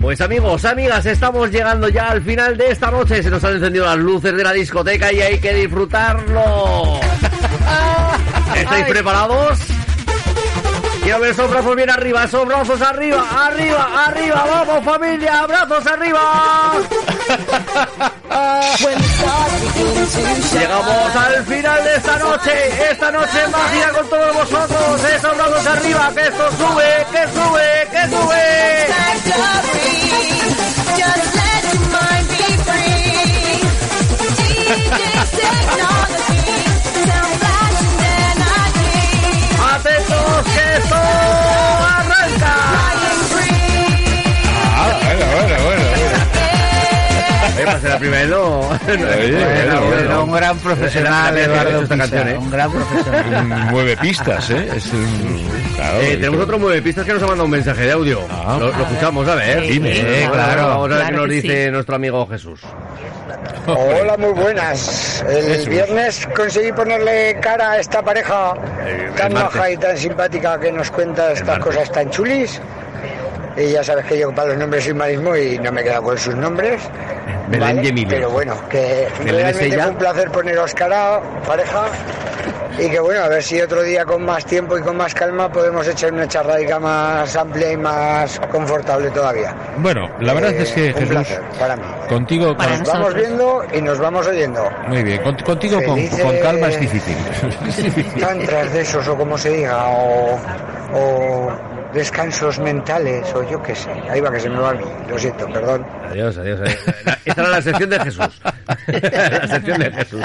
Pues 0.00 0.20
amigos, 0.20 0.64
amigas, 0.64 1.06
estamos 1.06 1.50
llegando 1.52 1.88
ya 1.88 2.10
al 2.10 2.20
final 2.22 2.56
de 2.56 2.72
esta 2.72 2.90
noche. 2.90 3.22
Se 3.22 3.30
nos 3.30 3.44
han 3.44 3.54
encendido 3.54 3.84
las 3.84 3.96
luces 3.96 4.34
de 4.34 4.42
la 4.42 4.52
discoteca 4.52 5.12
y 5.12 5.20
hay 5.20 5.38
que 5.38 5.54
disfrutarlo. 5.54 6.98
¿Estáis 8.56 8.86
preparados? 8.86 9.60
Quiero 11.10 11.22
ver 11.22 11.32
esos 11.32 11.50
brazos 11.50 11.74
bien 11.74 11.90
arriba, 11.90 12.22
esos 12.22 12.46
brazos 12.46 12.80
arriba, 12.80 13.26
arriba, 13.44 14.04
arriba, 14.06 14.46
vamos 14.48 14.84
familia, 14.84 15.44
brazos 15.44 15.84
arriba. 15.88 16.20
Llegamos 20.52 21.16
al 21.16 21.46
final 21.46 21.82
de 21.82 21.96
esta 21.96 22.16
noche, 22.16 22.92
esta 22.92 23.10
noche 23.10 23.48
mágica 23.48 23.92
con 23.92 24.08
todos 24.08 24.34
vosotros, 24.36 25.04
esos 25.04 25.36
brazos 25.36 25.66
arriba, 25.66 26.12
que 26.14 26.28
esto 26.28 26.48
sube, 26.52 27.06
que 27.10 27.26
sube, 27.26 27.88
que 27.90 28.06
sube. 28.08 29.79
Eh, 47.80 47.82
para 47.82 47.82
ser 47.82 47.90
la 47.90 47.98
primera, 47.98 48.26
no. 48.26 48.60
Oye, 48.68 49.86
Bueno, 49.88 50.24
un 50.24 50.32
gran 50.32 50.58
profesional, 50.58 51.36
Eduardo 51.38 51.82
esta 51.82 51.96
canción, 51.96 52.28
¿eh? 52.28 52.36
un 52.38 52.50
gran 52.50 52.70
profesional. 52.72 53.46
Mueve 53.70 53.96
pistas, 53.96 54.50
¿eh? 54.50 54.68
Es 54.76 54.86
un... 54.92 55.48
Claro, 55.76 56.00
Eh, 56.00 56.16
tenemos 56.16 56.40
otro 56.40 56.58
nueve 56.58 56.82
pistas 56.82 57.04
que 57.06 57.12
nos 57.14 57.22
ha 57.22 57.26
mandado 57.26 57.44
un 57.46 57.50
mensaje 57.50 57.82
de 57.82 57.92
audio. 57.92 58.20
Ah. 58.30 58.56
lo, 58.60 58.66
lo 58.70 58.82
escuchamos, 58.82 59.28
a 59.28 59.34
ver. 59.34 59.62
Sí, 59.62 59.72
Dime, 59.72 59.94
sí, 59.94 60.00
eh, 60.04 60.28
claro. 60.30 60.66
Vamos 60.68 60.84
a 60.84 60.88
ver 60.88 60.98
Claro 60.98 61.06
qué 61.10 61.16
nos 61.16 61.30
dice 61.30 61.70
nuestro 61.70 61.96
amigo 61.96 62.26
Jesús. 62.26 62.60
Hola, 63.66 64.16
muy 64.18 64.32
buenas. 64.32 65.24
El 65.28 65.44
Jesús. 65.44 65.68
viernes 65.68 66.28
conseguí 66.34 66.72
ponerle 66.72 67.38
cara 67.40 67.72
a 67.72 67.78
esta 67.78 68.02
pareja 68.02 68.54
tan 69.16 69.32
maja 69.32 69.70
y 69.70 69.76
tan 69.76 69.96
simpática 69.96 70.58
que 70.58 70.72
nos 70.72 70.90
cuenta 70.90 71.32
estas 71.32 71.58
cosas 71.58 71.90
tan 71.92 72.10
chulis. 72.10 72.60
Y 73.60 73.72
ya 73.72 73.84
sabes 73.84 74.04
que 74.06 74.18
yo 74.18 74.32
para 74.34 74.48
los 74.48 74.58
nombres 74.58 74.84
soy 74.84 74.94
marismo 74.94 75.36
y 75.36 75.58
no 75.58 75.70
me 75.72 75.82
queda 75.82 76.00
con 76.00 76.16
sus 76.16 76.34
nombres. 76.34 76.80
Belén 77.48 77.84
y 77.84 77.88
Emilio. 77.88 78.08
Pero 78.10 78.30
bueno, 78.30 78.54
que 78.68 79.08
realmente 79.24 79.78
fue 79.78 79.90
un 79.90 79.96
placer 79.96 80.30
poneros 80.30 80.72
cara, 80.74 81.20
pareja. 81.46 81.86
Y 82.78 82.88
que 82.88 83.00
bueno, 83.00 83.24
a 83.24 83.28
ver 83.28 83.42
si 83.42 83.60
otro 83.60 83.82
día 83.82 84.04
con 84.06 84.24
más 84.24 84.44
tiempo 84.46 84.78
y 84.78 84.80
con 84.82 84.96
más 84.96 85.12
calma 85.12 85.50
podemos 85.50 85.86
echar 85.86 86.12
una 86.12 86.26
charradica 86.28 86.78
más 86.78 87.34
amplia 87.36 87.72
y 87.72 87.76
más 87.76 88.40
confortable 88.50 89.10
todavía. 89.10 89.54
Bueno, 89.78 90.08
la 90.20 90.32
verdad 90.32 90.52
Eh, 90.52 90.62
es 90.62 90.72
que 90.72 90.86
un 90.86 90.94
Jesús, 90.94 91.08
placer 91.08 91.42
para 91.58 91.76
mí. 91.76 91.82
contigo, 92.08 92.56
Para 92.56 92.70
con- 92.70 92.78
Nos 92.78 92.88
vamos 92.88 93.14
viendo 93.14 93.62
y 93.74 93.82
nos 93.82 93.98
vamos 93.98 94.26
oyendo. 94.28 94.70
muy 94.86 95.02
bien, 95.02 95.20
Con- 95.22 95.36
contigo 95.38 95.76
con, 95.84 95.96
Felices- 95.96 96.22
con 96.24 96.38
calma 96.38 96.68
es 96.68 96.80
difícil. 96.80 97.16
Es 97.68 97.82
difícil. 97.82 98.20
Tantras 98.22 98.72
de 98.72 98.80
esos 98.80 99.06
o 99.08 99.16
como 99.16 99.36
se 99.36 99.50
diga, 99.50 99.84
o, 99.88 100.38
o 100.94 101.52
descansos 101.94 102.58
mentales, 102.58 103.32
o 103.34 103.48
yo 103.50 103.62
qué 103.62 103.74
sé. 103.74 103.90
Ahí 104.08 104.20
va 104.20 104.30
que 104.30 104.40
se 104.40 104.48
me 104.48 104.58
va 104.58 104.70
a 104.70 104.74
mí, 104.74 104.84
lo 105.08 105.18
siento, 105.18 105.46
perdón. 105.48 105.84
Adiós, 106.10 106.36
adiós. 106.38 106.60
adiós. 106.60 106.78
Esta 107.24 107.40
era 107.42 107.50
la 107.50 107.62
sección 107.62 107.90
de 107.90 108.00
Jesús. 108.00 108.40
la 108.86 109.48
sección 109.48 109.78
de 109.80 109.90
Jesús. 109.92 110.24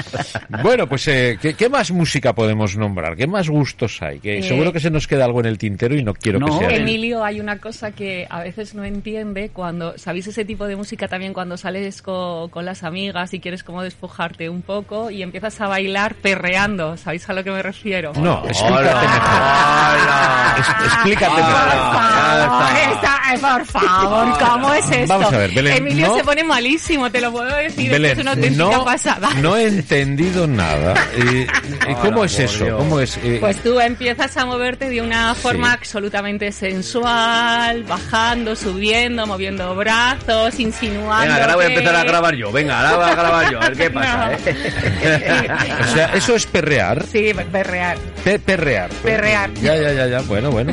Bueno, 0.62 0.86
pues 0.88 1.06
eh, 1.08 1.38
¿qué, 1.40 1.54
qué 1.54 1.68
más 1.68 1.90
música 1.90 2.32
podemos 2.34 2.76
nombrar? 2.76 3.16
¿Qué 3.16 3.26
más 3.26 3.48
gustos 3.48 4.00
hay? 4.02 4.18
Que 4.20 4.38
Eh, 4.38 4.42
seguro 4.42 4.72
que 4.72 4.80
se 4.80 4.90
nos 4.90 5.06
queda 5.06 5.24
algo 5.24 5.40
en 5.40 5.46
el 5.46 5.58
tintero 5.58 5.94
y 5.94 6.02
no 6.02 6.14
quiero 6.14 6.38
No, 6.38 6.58
que 6.58 6.66
sea. 6.66 6.76
Emilio, 6.76 7.24
hay 7.24 7.40
una 7.40 7.58
cosa 7.58 7.90
que 7.92 8.26
a 8.30 8.40
veces 8.40 8.74
no 8.74 8.84
entiende 8.84 9.50
cuando, 9.52 9.96
¿sabéis 9.98 10.26
ese 10.28 10.44
tipo 10.44 10.66
de 10.66 10.76
música 10.76 11.08
también 11.08 11.32
cuando 11.32 11.56
sales 11.56 12.02
co- 12.02 12.48
con, 12.50 12.64
las 12.64 12.82
amigas 12.84 13.32
y 13.34 13.40
quieres 13.40 13.62
como 13.62 13.82
despojarte 13.82 14.48
un 14.48 14.62
poco 14.62 15.10
y 15.10 15.22
empiezas 15.22 15.60
a 15.60 15.68
bailar 15.68 16.14
perreando? 16.16 16.96
¿Sabéis 16.96 17.28
a 17.28 17.32
lo 17.32 17.44
que 17.44 17.50
me 17.50 17.62
refiero? 17.62 18.12
No, 18.14 18.42
explícate 18.46 18.88
Hola. 18.88 19.00
mejor. 19.00 19.30
Hola. 19.30 20.56
Es- 20.58 20.68
explícate 20.86 21.36
mejor. 21.36 21.55
Eh, 21.56 23.38
por 23.40 23.66
favor, 23.66 24.38
¿cómo 24.38 24.72
es 24.74 24.90
esto? 24.90 25.06
Vamos 25.18 25.32
a 25.32 25.38
ver, 25.38 25.50
Belén, 25.52 25.76
Emilio 25.78 26.06
no- 26.08 26.16
se 26.16 26.24
pone 26.24 26.44
malísimo, 26.44 27.10
te 27.10 27.20
lo 27.20 27.32
puedo 27.32 27.54
decir, 27.56 27.90
Belén, 27.90 28.12
es 28.12 28.18
una 28.18 28.30
auténtica 28.32 28.64
no, 28.64 28.84
pasada. 28.84 29.28
no 29.40 29.56
he 29.56 29.66
entendido 29.66 30.46
nada. 30.46 30.94
Eh, 31.16 31.46
eh, 31.88 31.96
¿Cómo 32.02 32.24
es 32.24 32.38
eso? 32.38 32.64
Dios. 32.64 32.78
¿Cómo 32.78 33.00
es? 33.00 33.16
eh, 33.22 33.38
Pues 33.40 33.62
tú 33.62 33.80
empiezas 33.80 34.36
a 34.36 34.44
moverte 34.44 34.88
de 34.90 35.00
una 35.00 35.34
forma 35.34 35.68
Sí. 35.68 35.74
absolutamente 35.78 36.52
sensual, 36.52 37.84
bajando, 37.84 38.54
subiendo, 38.54 39.26
moviendo 39.26 39.74
brazos, 39.74 40.58
insinuando. 40.60 41.22
Venga, 41.32 41.40
ahora 41.42 41.54
voy 41.56 41.64
a 41.64 41.68
empezar 41.68 41.96
a 41.96 42.04
grabar 42.04 42.34
yo. 42.34 42.52
Venga, 42.52 42.78
ahora 42.90 42.96
voy 42.96 43.10
a 43.10 43.14
grabar 43.14 43.50
yo. 43.52 43.60
A 43.60 43.68
ver 43.68 43.76
qué 43.78 43.90
pasa, 43.96 44.26
No. 44.26 44.32
¿eh? 44.32 45.48
o 45.80 45.94
sea, 45.94 46.06
eso 46.14 46.34
es 46.36 46.46
perrear. 46.46 47.04
Sí, 47.10 47.32
perrear. 47.50 47.96
Pe- 48.22 48.38
perrear. 48.38 48.90
Perrear. 49.02 49.52
Ya, 49.54 49.74
ya, 49.76 49.92
ya, 49.92 50.06
ya. 50.06 50.20
Bueno, 50.22 50.50
bueno. 50.50 50.72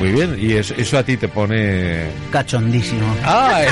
Muy 0.00 0.12
bien. 0.12 0.36
Y 0.40 0.52
eso, 0.54 0.74
eso 0.76 0.98
a 0.98 1.02
ti 1.02 1.16
te 1.16 1.28
pone. 1.28 2.06
Cachondísimo. 2.30 3.06
Ah, 3.24 3.62
eh. 3.62 3.68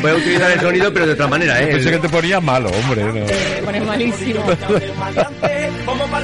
Voy 0.00 0.10
a 0.10 0.14
utilizar 0.14 0.50
el 0.50 0.60
sonido, 0.60 0.92
pero 0.92 1.06
de 1.06 1.12
otra 1.12 1.28
manera, 1.28 1.60
¿eh? 1.62 1.66
Pensé 1.68 1.90
que 1.90 1.98
te 1.98 2.08
ponía 2.08 2.40
malo, 2.40 2.70
hombre. 2.70 3.04
no. 3.04 3.26
Te 3.26 3.62
pones 3.64 3.84
malísimo. 3.84 4.42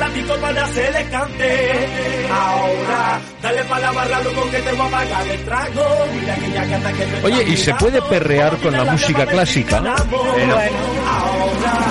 Para 0.08 0.20
la 0.20 0.26
pico 0.26 0.34
para 0.40 0.66
se 0.68 0.90
le 0.90 1.04
cante. 1.10 1.86
Ahora, 2.32 3.20
Dale 3.42 3.64
pa' 3.64 3.78
la 3.78 3.92
barra, 3.92 4.20
loco, 4.22 4.50
que 4.50 4.58
te 4.58 4.72
voy 4.72 4.86
a 4.86 4.90
pagar 4.90 5.28
el 5.28 5.40
trago. 5.44 6.06
Mira 6.20 6.34
que 6.34 6.50
ya 6.50 6.66
canta 6.68 6.92
que 6.92 7.06
me 7.06 7.22
Oye, 7.24 7.44
¿y 7.52 7.56
se 7.56 7.74
puede 7.74 8.02
perrear 8.02 8.56
con 8.56 8.72
la 8.72 8.84
música 8.84 9.26
clásica? 9.26 9.80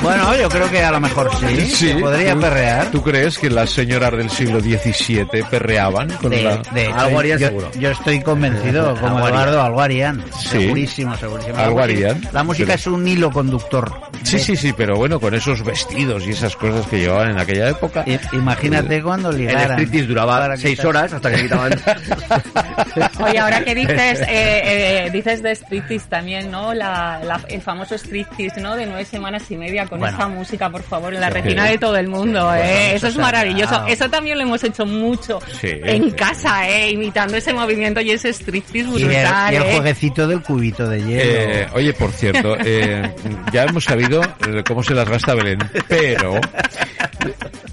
Bueno, 0.04 0.36
yo 0.36 0.50
creo 0.50 0.70
que 0.70 0.84
a 0.84 0.92
lo 0.92 1.00
mejor 1.00 1.30
sí. 1.40 1.66
se 1.68 1.96
podría 1.96 2.34
¿Tú- 2.34 2.42
perrear. 2.42 2.92
¿Tú 2.92 3.02
crees 3.02 3.38
que 3.40 3.50
las 3.50 3.70
señoras 3.70 4.12
del 4.12 4.30
siglo 4.30 4.60
XVII 4.60 5.26
perreaban 5.50 6.10
con 6.22 6.30
De, 6.32 6.44
la... 6.44 6.58
de 6.58 6.88
Algo 6.88 7.20
harían 7.20 7.40
yo, 7.40 7.48
seguro. 7.48 7.72
yo 7.80 7.92
estoy 7.92 8.22
convencido, 8.22 8.96
como 8.96 9.18
Algo. 9.18 9.28
Eduardo, 9.30 9.62
algo 9.64 9.82
harían. 9.82 10.24
Sí. 10.38 10.50
Segurísimo, 10.50 11.16
segurísimo. 11.18 11.58
Algo 11.58 11.80
La 11.80 11.86
música- 11.88 12.10
harían. 12.10 12.30
La 12.34 12.44
música 12.44 12.66
Pero- 12.68 12.76
es 12.80 12.88
un 12.88 13.08
hilo 13.08 13.32
conductor. 13.32 13.92
Sí, 14.24 14.40
sí, 14.40 14.56
sí, 14.56 14.74
pero 14.76 14.96
bueno, 14.98 15.20
con 15.20 15.34
esos 15.34 15.64
vestidos 15.64 16.26
y 16.28 16.32
esas 16.32 16.56
cosas 16.58 16.86
que 16.88 17.00
llevaban 17.00 17.32
en 17.32 17.40
aquella 17.40 17.70
época. 17.70 18.04
I- 18.14 18.20
Imagínate 18.36 19.02
cuando 19.02 19.30
El 19.32 19.38
ligaran. 19.38 19.72
striptease 19.72 20.08
duraba 20.08 20.58
seis 20.58 20.84
horas 20.86 21.14
hasta 21.14 21.32
que 21.32 21.42
quitaban. 21.44 21.74
Oye, 23.24 23.40
ahora 23.40 23.64
que 23.64 23.76
dices, 23.76 24.22
eh, 24.28 24.28
eh, 24.30 25.10
dices 25.12 25.42
de 25.44 25.52
striptease 25.56 26.08
también, 26.10 26.50
¿no? 26.52 26.74
La, 26.74 27.20
la- 27.24 27.42
el 27.50 27.62
famoso 27.62 27.96
striptease, 27.98 28.62
¿no? 28.62 28.76
De 28.76 28.86
nueve 28.86 29.06
semanas 29.06 29.44
y 29.50 29.58
media 29.58 29.86
con 29.86 30.00
Bueno. 30.00 30.18
esa 30.18 30.28
música, 30.28 30.70
por 30.70 30.84
favor, 30.84 31.14
en 31.14 31.22
la 31.22 31.28
Sí. 31.28 31.34
retina 31.34 31.66
de 31.66 31.78
todo 31.78 31.98
el 31.98 32.08
mundo, 32.08 32.54
¿eh? 32.56 32.96
Eso 32.96 33.08
es 33.08 33.18
maravilloso. 33.18 33.86
Eso 33.88 34.10
también 34.10 34.38
lo 34.38 34.44
hemos 34.44 34.64
hecho 34.64 34.86
mucho 34.86 35.40
Sí, 35.60 35.72
en 35.84 36.04
sí. 36.06 36.12
casa, 36.12 36.68
¿eh? 36.70 36.92
Imitando 36.92 37.36
ese 37.38 37.54
movimiento 37.54 38.02
y 38.02 38.12
ese 38.12 38.30
striptease 38.34 38.90
Y 38.98 39.02
el, 39.04 39.08
brutal, 39.10 39.54
y 39.54 39.56
el 39.58 39.64
¿eh? 39.64 39.72
jueguecito 39.74 40.28
del 40.28 40.42
cubito 40.42 40.88
de 40.88 41.00
hielo. 41.02 41.22
Eh, 41.24 41.68
oye, 41.74 41.94
por 41.94 42.12
cierto, 42.12 42.56
eh, 42.64 43.12
ya 43.52 43.64
hemos 43.66 43.84
sabido 43.84 44.22
cómo 44.68 44.84
se 44.84 44.94
las 44.94 45.08
gasta 45.10 45.34
Belén, 45.36 45.60
pero... 45.88 46.40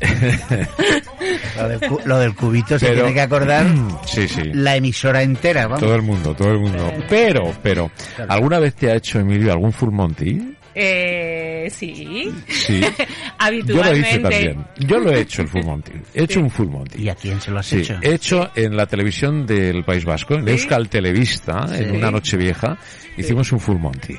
Lo 1.57 1.69
del, 1.69 1.81
cu- 1.89 2.01
lo 2.05 2.19
del 2.19 2.35
cubito 2.35 2.79
se 2.79 2.87
pero- 2.87 3.01
tiene 3.01 3.15
que 3.15 3.21
acordar 3.21 3.67
Sí, 4.07 4.29
sí. 4.29 4.43
la 4.53 4.77
emisora 4.77 5.23
entera, 5.23 5.63
vamos. 5.67 5.81
Todo 5.81 5.95
el 5.95 6.03
mundo, 6.03 6.35
todo 6.35 6.51
el 6.53 6.59
mundo. 6.61 6.93
Pero, 7.09 7.53
pero, 7.63 7.91
¿alguna 8.29 8.59
vez 8.59 8.75
te 8.75 8.91
ha 8.91 8.95
hecho, 8.97 9.21
Emilio, 9.21 9.53
algún 9.53 9.73
full 9.73 9.91
monty? 9.91 10.55
Eh, 10.77 11.69
sí. 11.71 12.33
Sí. 12.49 12.81
Yo 12.81 12.87
lo 12.87 12.97
hice 12.97 13.35
Habitualmente. 13.39 14.19
también. 14.19 14.67
Yo 14.79 14.99
lo 14.99 15.11
he 15.13 15.21
hecho 15.21 15.43
el 15.43 15.49
full 15.49 15.63
monty. 15.65 15.93
He 16.13 16.25
hecho 16.25 16.41
un 16.41 16.51
full 16.51 16.67
monty. 16.69 17.03
¿Y 17.05 17.09
a 17.09 17.15
quién 17.15 17.41
se 17.41 17.51
lo 17.53 17.61
has 17.61 17.67
Sí, 17.67 17.79
hecho? 17.79 17.99
he 18.03 18.15
hecho 18.15 18.51
en 18.57 18.77
la 18.77 18.87
televisión 18.87 19.47
del 19.47 19.85
País 19.85 20.05
Vasco, 20.05 20.35
en 20.35 20.49
Euskal 20.49 20.89
Televista, 20.89 21.67
en 21.71 21.91
Sí. 21.91 21.97
una 21.97 22.11
noche 22.11 22.37
vieja, 22.37 22.77
hicimos 23.17 23.53
un 23.53 23.61
full 23.61 23.79
monty. 23.79 24.17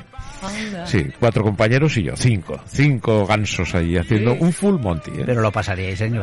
Anda. 0.48 0.86
Sí, 0.86 1.06
cuatro 1.20 1.44
compañeros 1.44 1.96
y 1.98 2.04
yo, 2.04 2.16
cinco. 2.16 2.60
Cinco 2.68 3.26
gansos 3.26 3.74
ahí 3.76 3.98
haciendo 3.98 4.32
Sí. 4.34 4.38
un 4.42 4.54
full 4.54 4.80
monty. 4.80 5.12
¿eh? 5.12 5.24
Pero 5.26 5.42
lo 5.42 5.52
pasaríais 5.52 6.00
en 6.02 6.16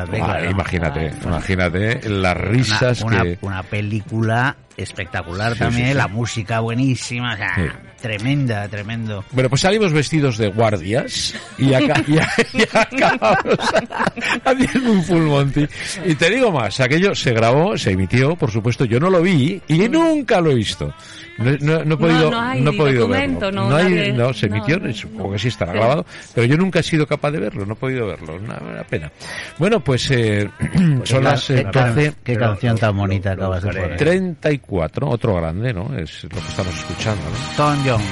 Ah. 0.46 0.50
Imagínate, 0.50 1.12
imagínate 1.24 2.08
las 2.08 2.36
risas 2.36 3.00
una, 3.02 3.16
una- 3.16 3.22
que... 3.24 3.38
una 3.42 3.62
película 3.62 4.56
espectacular 4.76 5.52
Sí, 5.54 5.58
también, 5.58 5.86
sí, 5.86 5.92
sí. 5.92 5.96
la 5.98 6.08
música 6.08 6.60
buenísima, 6.60 7.34
o 7.34 7.36
sea, 7.36 7.80
tremenda, 8.00 8.68
tremendo. 8.68 9.24
Bueno, 9.32 9.48
pues 9.48 9.60
salimos 9.60 9.92
vestidos 9.92 10.38
de 10.38 10.48
guardias 10.48 11.34
y, 11.58 11.72
acá, 11.74 12.02
y, 12.06 12.14
y 12.58 12.62
acabamos 12.72 13.58
haciendo 14.44 14.92
un 14.92 15.02
full 15.04 15.22
monty. 15.22 15.66
Y 16.04 16.14
te 16.14 16.30
digo 16.30 16.50
más, 16.50 16.80
aquello 16.80 17.14
se 17.14 17.32
grabó, 17.32 17.76
se 17.76 17.92
emitió, 17.92 18.36
por 18.36 18.50
supuesto, 18.50 18.84
yo 18.84 18.98
no 19.00 19.10
lo 19.10 19.20
vi 19.22 19.60
y 19.68 19.88
nunca 19.88 20.40
lo 20.40 20.50
he 20.50 20.54
visto. 20.54 20.92
No, 21.38 21.50
no- 21.60 21.84
no 21.84 21.94
he 21.94 21.98
podido, 21.98 22.30
no 22.30 22.40
hay 22.40 22.60
he 22.60 22.72
podido 22.76 23.08
verlo. 23.08 23.50
no, 23.50 23.74
hay- 23.76 23.84
nadie- 23.94 24.12
no, 24.12 24.34
se 24.34 24.46
emitió, 24.46 24.78
no. 24.78 24.92
supongo 24.92 25.32
que 25.32 25.38
sí 25.38 25.48
estará 25.48 25.72
Sí. 25.72 25.78
grabado, 25.78 26.04
pero 26.34 26.46
yo 26.46 26.56
nunca 26.58 26.80
he 26.80 26.82
sido 26.82 27.06
capaz 27.06 27.30
de 27.30 27.40
verlo, 27.40 27.64
no 27.64 27.72
he 27.72 27.76
podido 27.76 28.06
verlo, 28.06 28.36
una, 28.36 28.58
una 28.58 28.84
pena. 28.84 29.10
Bueno, 29.58 29.80
pues 29.80 30.10
eh, 30.10 30.48
son 31.04 31.24
las 31.24 31.48
eh, 31.50 31.64
Qué, 31.64 31.70
can- 31.70 31.94
12. 31.94 32.12
qué 32.22 32.36
canción 32.36 32.76
tan 32.78 32.96
bonita 32.96 33.32
acabas 33.32 33.62
de 33.62 33.68
poner. 33.70 33.96
34, 33.96 34.61
otro 34.68 35.34
grande, 35.36 35.72
¿no? 35.72 35.96
Es 35.98 36.24
lo 36.24 36.30
que 36.30 36.48
estamos 36.48 36.74
escuchando, 36.74 37.22
¿no? 37.24 37.56
Tom 37.56 37.76
Jones. 37.84 38.06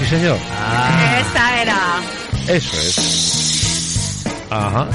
Sí, 0.00 0.06
señor. 0.06 0.36
Ah, 0.58 1.20
Esa 1.20 1.62
era. 1.62 1.78
Eso 2.48 2.76
es. 2.80 4.24
Ajá. 4.50 4.88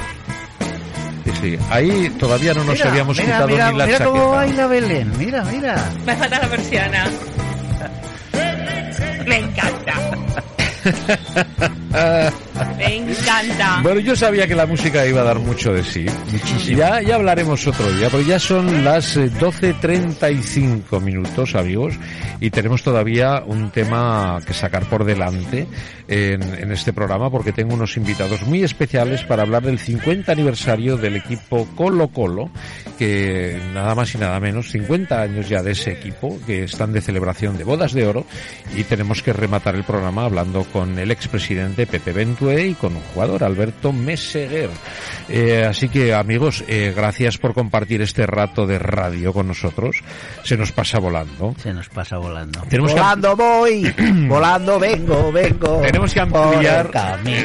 Sí, 1.25 1.31
sí. 1.41 1.57
Ahí 1.69 2.09
todavía 2.19 2.53
no 2.53 2.63
nos 2.63 2.73
mira, 2.75 2.89
habíamos 2.89 3.17
mira, 3.17 3.25
quitado 3.27 3.47
mira, 3.47 3.71
ni 3.71 3.77
la 3.77 3.85
mira 3.85 3.97
chaqueta. 3.97 4.19
cómo 4.19 4.31
baila 4.31 4.67
Belén, 4.67 5.17
mira, 5.17 5.43
mira. 5.45 5.91
Me 6.05 6.15
falta 6.15 6.39
la 6.39 6.47
persiana. 6.49 7.05
Me 9.25 9.37
encanta. 9.37 9.93
Me 12.77 12.97
encanta. 12.97 13.79
Bueno, 13.81 13.99
yo 13.99 14.15
sabía 14.15 14.47
que 14.47 14.55
la 14.55 14.65
música 14.65 15.05
iba 15.05 15.21
a 15.21 15.23
dar 15.23 15.39
mucho 15.39 15.73
de 15.73 15.83
sí. 15.83 16.05
Ya, 16.75 17.01
ya 17.01 17.15
hablaremos 17.15 17.65
otro 17.67 17.91
día, 17.91 18.09
pero 18.09 18.23
ya 18.23 18.39
son 18.39 18.83
las 18.83 19.17
eh, 19.17 19.31
12.35 19.31 21.01
minutos, 21.01 21.55
amigos, 21.55 21.95
y 22.39 22.49
tenemos 22.49 22.83
todavía 22.83 23.43
un 23.45 23.71
tema 23.71 24.39
que 24.45 24.53
sacar 24.53 24.85
por 24.85 25.03
delante 25.03 25.67
en, 26.07 26.41
en 26.41 26.71
este 26.71 26.93
programa 26.93 27.29
porque 27.29 27.51
tengo 27.51 27.73
unos 27.73 27.97
invitados 27.97 28.43
muy 28.43 28.63
especiales 28.63 29.23
para 29.23 29.43
hablar 29.43 29.63
del 29.63 29.79
50 29.79 30.31
aniversario 30.31 30.97
del 30.97 31.15
equipo 31.15 31.67
Colo 31.75 32.09
Colo, 32.09 32.49
que 32.97 33.59
nada 33.73 33.95
más 33.95 34.13
y 34.15 34.17
nada 34.17 34.39
menos, 34.39 34.69
50 34.71 35.21
años 35.21 35.49
ya 35.49 35.63
de 35.63 35.71
ese 35.71 35.91
equipo, 35.91 36.37
que 36.45 36.63
están 36.63 36.93
de 36.93 37.01
celebración 37.01 37.57
de 37.57 37.63
bodas 37.63 37.93
de 37.93 38.05
oro, 38.05 38.25
y 38.75 38.83
tenemos 38.83 39.23
que 39.23 39.33
rematar 39.33 39.75
el 39.75 39.83
programa 39.83 40.25
hablando 40.25 40.63
con 40.65 40.97
el 40.97 41.11
expresidente 41.11 41.87
Pepe 41.87 42.13
Y 42.57 42.73
con 42.75 42.95
un 42.95 43.01
jugador, 43.13 43.43
Alberto 43.43 43.91
Meseguer. 43.93 44.69
Eh, 45.27 45.63
así 45.69 45.89
que 45.89 46.13
amigos, 46.13 46.63
eh, 46.67 46.91
gracias 46.95 47.37
por 47.37 47.53
compartir 47.53 48.01
este 48.01 48.25
rato 48.25 48.65
de 48.65 48.79
radio 48.79 49.31
con 49.31 49.47
nosotros. 49.47 49.97
Se 50.43 50.57
nos 50.57 50.71
pasa 50.71 50.97
volando. 50.99 51.53
Se 51.61 51.71
nos 51.73 51.87
pasa 51.89 52.17
volando. 52.17 52.61
Tenemos 52.69 52.93
que- 52.93 52.99
volando 52.99 53.35
voy, 53.35 53.93
volando 54.27 54.79
vengo, 54.79 55.31
vengo. 55.31 55.81
Tenemos 55.81 56.13
que 56.13 56.19
ampliar-. 56.21 56.91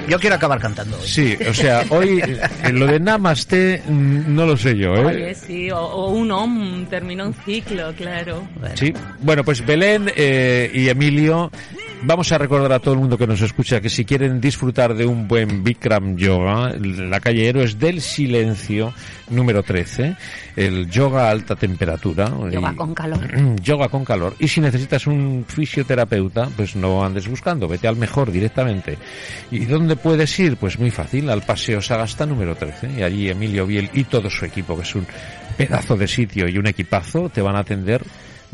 Yo 0.08 0.18
quiero 0.18 0.36
acabar 0.36 0.58
cantando 0.60 0.96
hoy. 0.98 1.06
Sí, 1.06 1.36
o 1.48 1.52
sea, 1.52 1.84
hoy 1.90 2.20
eh, 2.26 2.72
lo 2.72 2.86
de 2.86 2.98
Namaste 3.00 3.82
mm, 3.86 4.34
no 4.34 4.46
lo 4.46 4.56
sé 4.56 4.76
yo, 4.76 4.94
¿eh? 4.96 5.04
Oye, 5.04 5.34
sí, 5.34 5.70
o, 5.70 5.78
o 5.78 6.08
un 6.10 6.30
om, 6.32 6.86
termina 6.86 7.24
un 7.24 7.34
ciclo, 7.34 7.92
claro. 7.94 8.46
Bueno, 8.58 8.76
Sí, 8.76 8.92
bueno, 9.20 9.44
pues 9.44 9.64
Belén 9.64 10.10
eh, 10.16 10.70
y 10.72 10.88
Emilio, 10.88 11.50
vamos 12.06 12.30
a 12.32 12.38
recordar 12.38 12.72
a 12.72 12.78
todo 12.78 12.94
el 12.94 13.00
mundo 13.00 13.16
que 13.18 13.26
nos 13.26 13.40
escucha 13.40 13.80
que 13.80 13.88
si 13.88 14.04
quieren 14.04 14.40
disfrutar 14.40 14.94
de 14.94 15.06
un 15.06 15.26
buen 15.28 15.62
Bikram 15.64 16.16
Yoga, 16.16 16.70
la 16.78 17.20
calle 17.20 17.48
Héroes 17.48 17.78
del 17.78 18.00
Silencio, 18.00 18.92
número 19.30 19.62
13, 19.62 20.16
el 20.56 20.88
yoga 20.90 21.28
a 21.28 21.30
alta 21.30 21.56
temperatura. 21.56 22.28
Yoga 22.50 22.72
y- 22.72 22.76
con 22.76 22.94
calor. 22.94 23.20
yoga 23.62 23.88
con 23.88 24.04
calor. 24.04 24.34
Y 24.38 24.48
si 24.48 24.60
necesitas 24.60 25.06
un 25.06 25.44
fisioterapeuta, 25.46 26.48
pues 26.56 26.76
no 26.76 27.04
andes 27.04 27.28
buscando, 27.28 27.66
vete 27.68 27.88
al 27.88 27.96
mejor 27.96 28.30
directamente. 28.30 28.98
¿Y 29.50 29.64
dónde 29.64 29.96
puedes 29.96 30.38
ir? 30.38 30.56
Pues 30.56 30.78
muy 30.78 30.90
fácil, 30.90 31.30
al 31.30 31.42
Paseo 31.42 31.80
Sagasta 31.80 32.26
número 32.26 32.54
13. 32.54 32.90
Y 32.98 33.02
allí 33.02 33.28
Emilio 33.28 33.66
Biel 33.66 33.90
y 33.94 34.04
todo 34.04 34.28
su 34.30 34.44
equipo, 34.44 34.76
que 34.76 34.82
es 34.82 34.94
un 34.94 35.06
pedazo 35.56 35.96
de 35.96 36.06
sitio 36.08 36.48
y 36.48 36.58
un 36.58 36.66
equipazo, 36.66 37.28
te 37.28 37.40
van 37.42 37.56
a 37.56 37.60
atender 37.60 38.02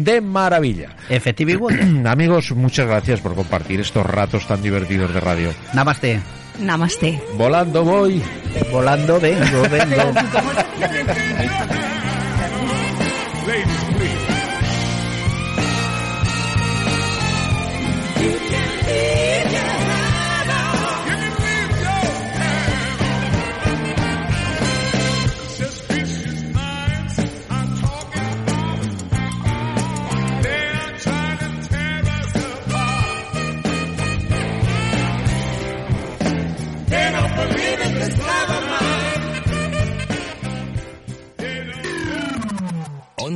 de 0.04 0.20
maravilla. 0.20 0.90
Effective 1.08 1.56
Wonder. 1.56 2.08
Amigos, 2.08 2.52
muchas 2.52 2.86
gracias 2.86 3.20
por 3.20 3.34
compartir 3.34 3.80
estos 3.80 4.04
ratos 4.04 4.46
tan 4.46 4.62
divertidos 4.62 5.12
de 5.12 5.20
radio. 5.20 5.52
Namaste. 5.74 6.20
Namaste. 6.58 7.22
Volando 7.36 7.84
voy. 7.84 8.22
Volando 8.70 9.20
vengo, 9.20 9.62
vengo. 9.70 10.12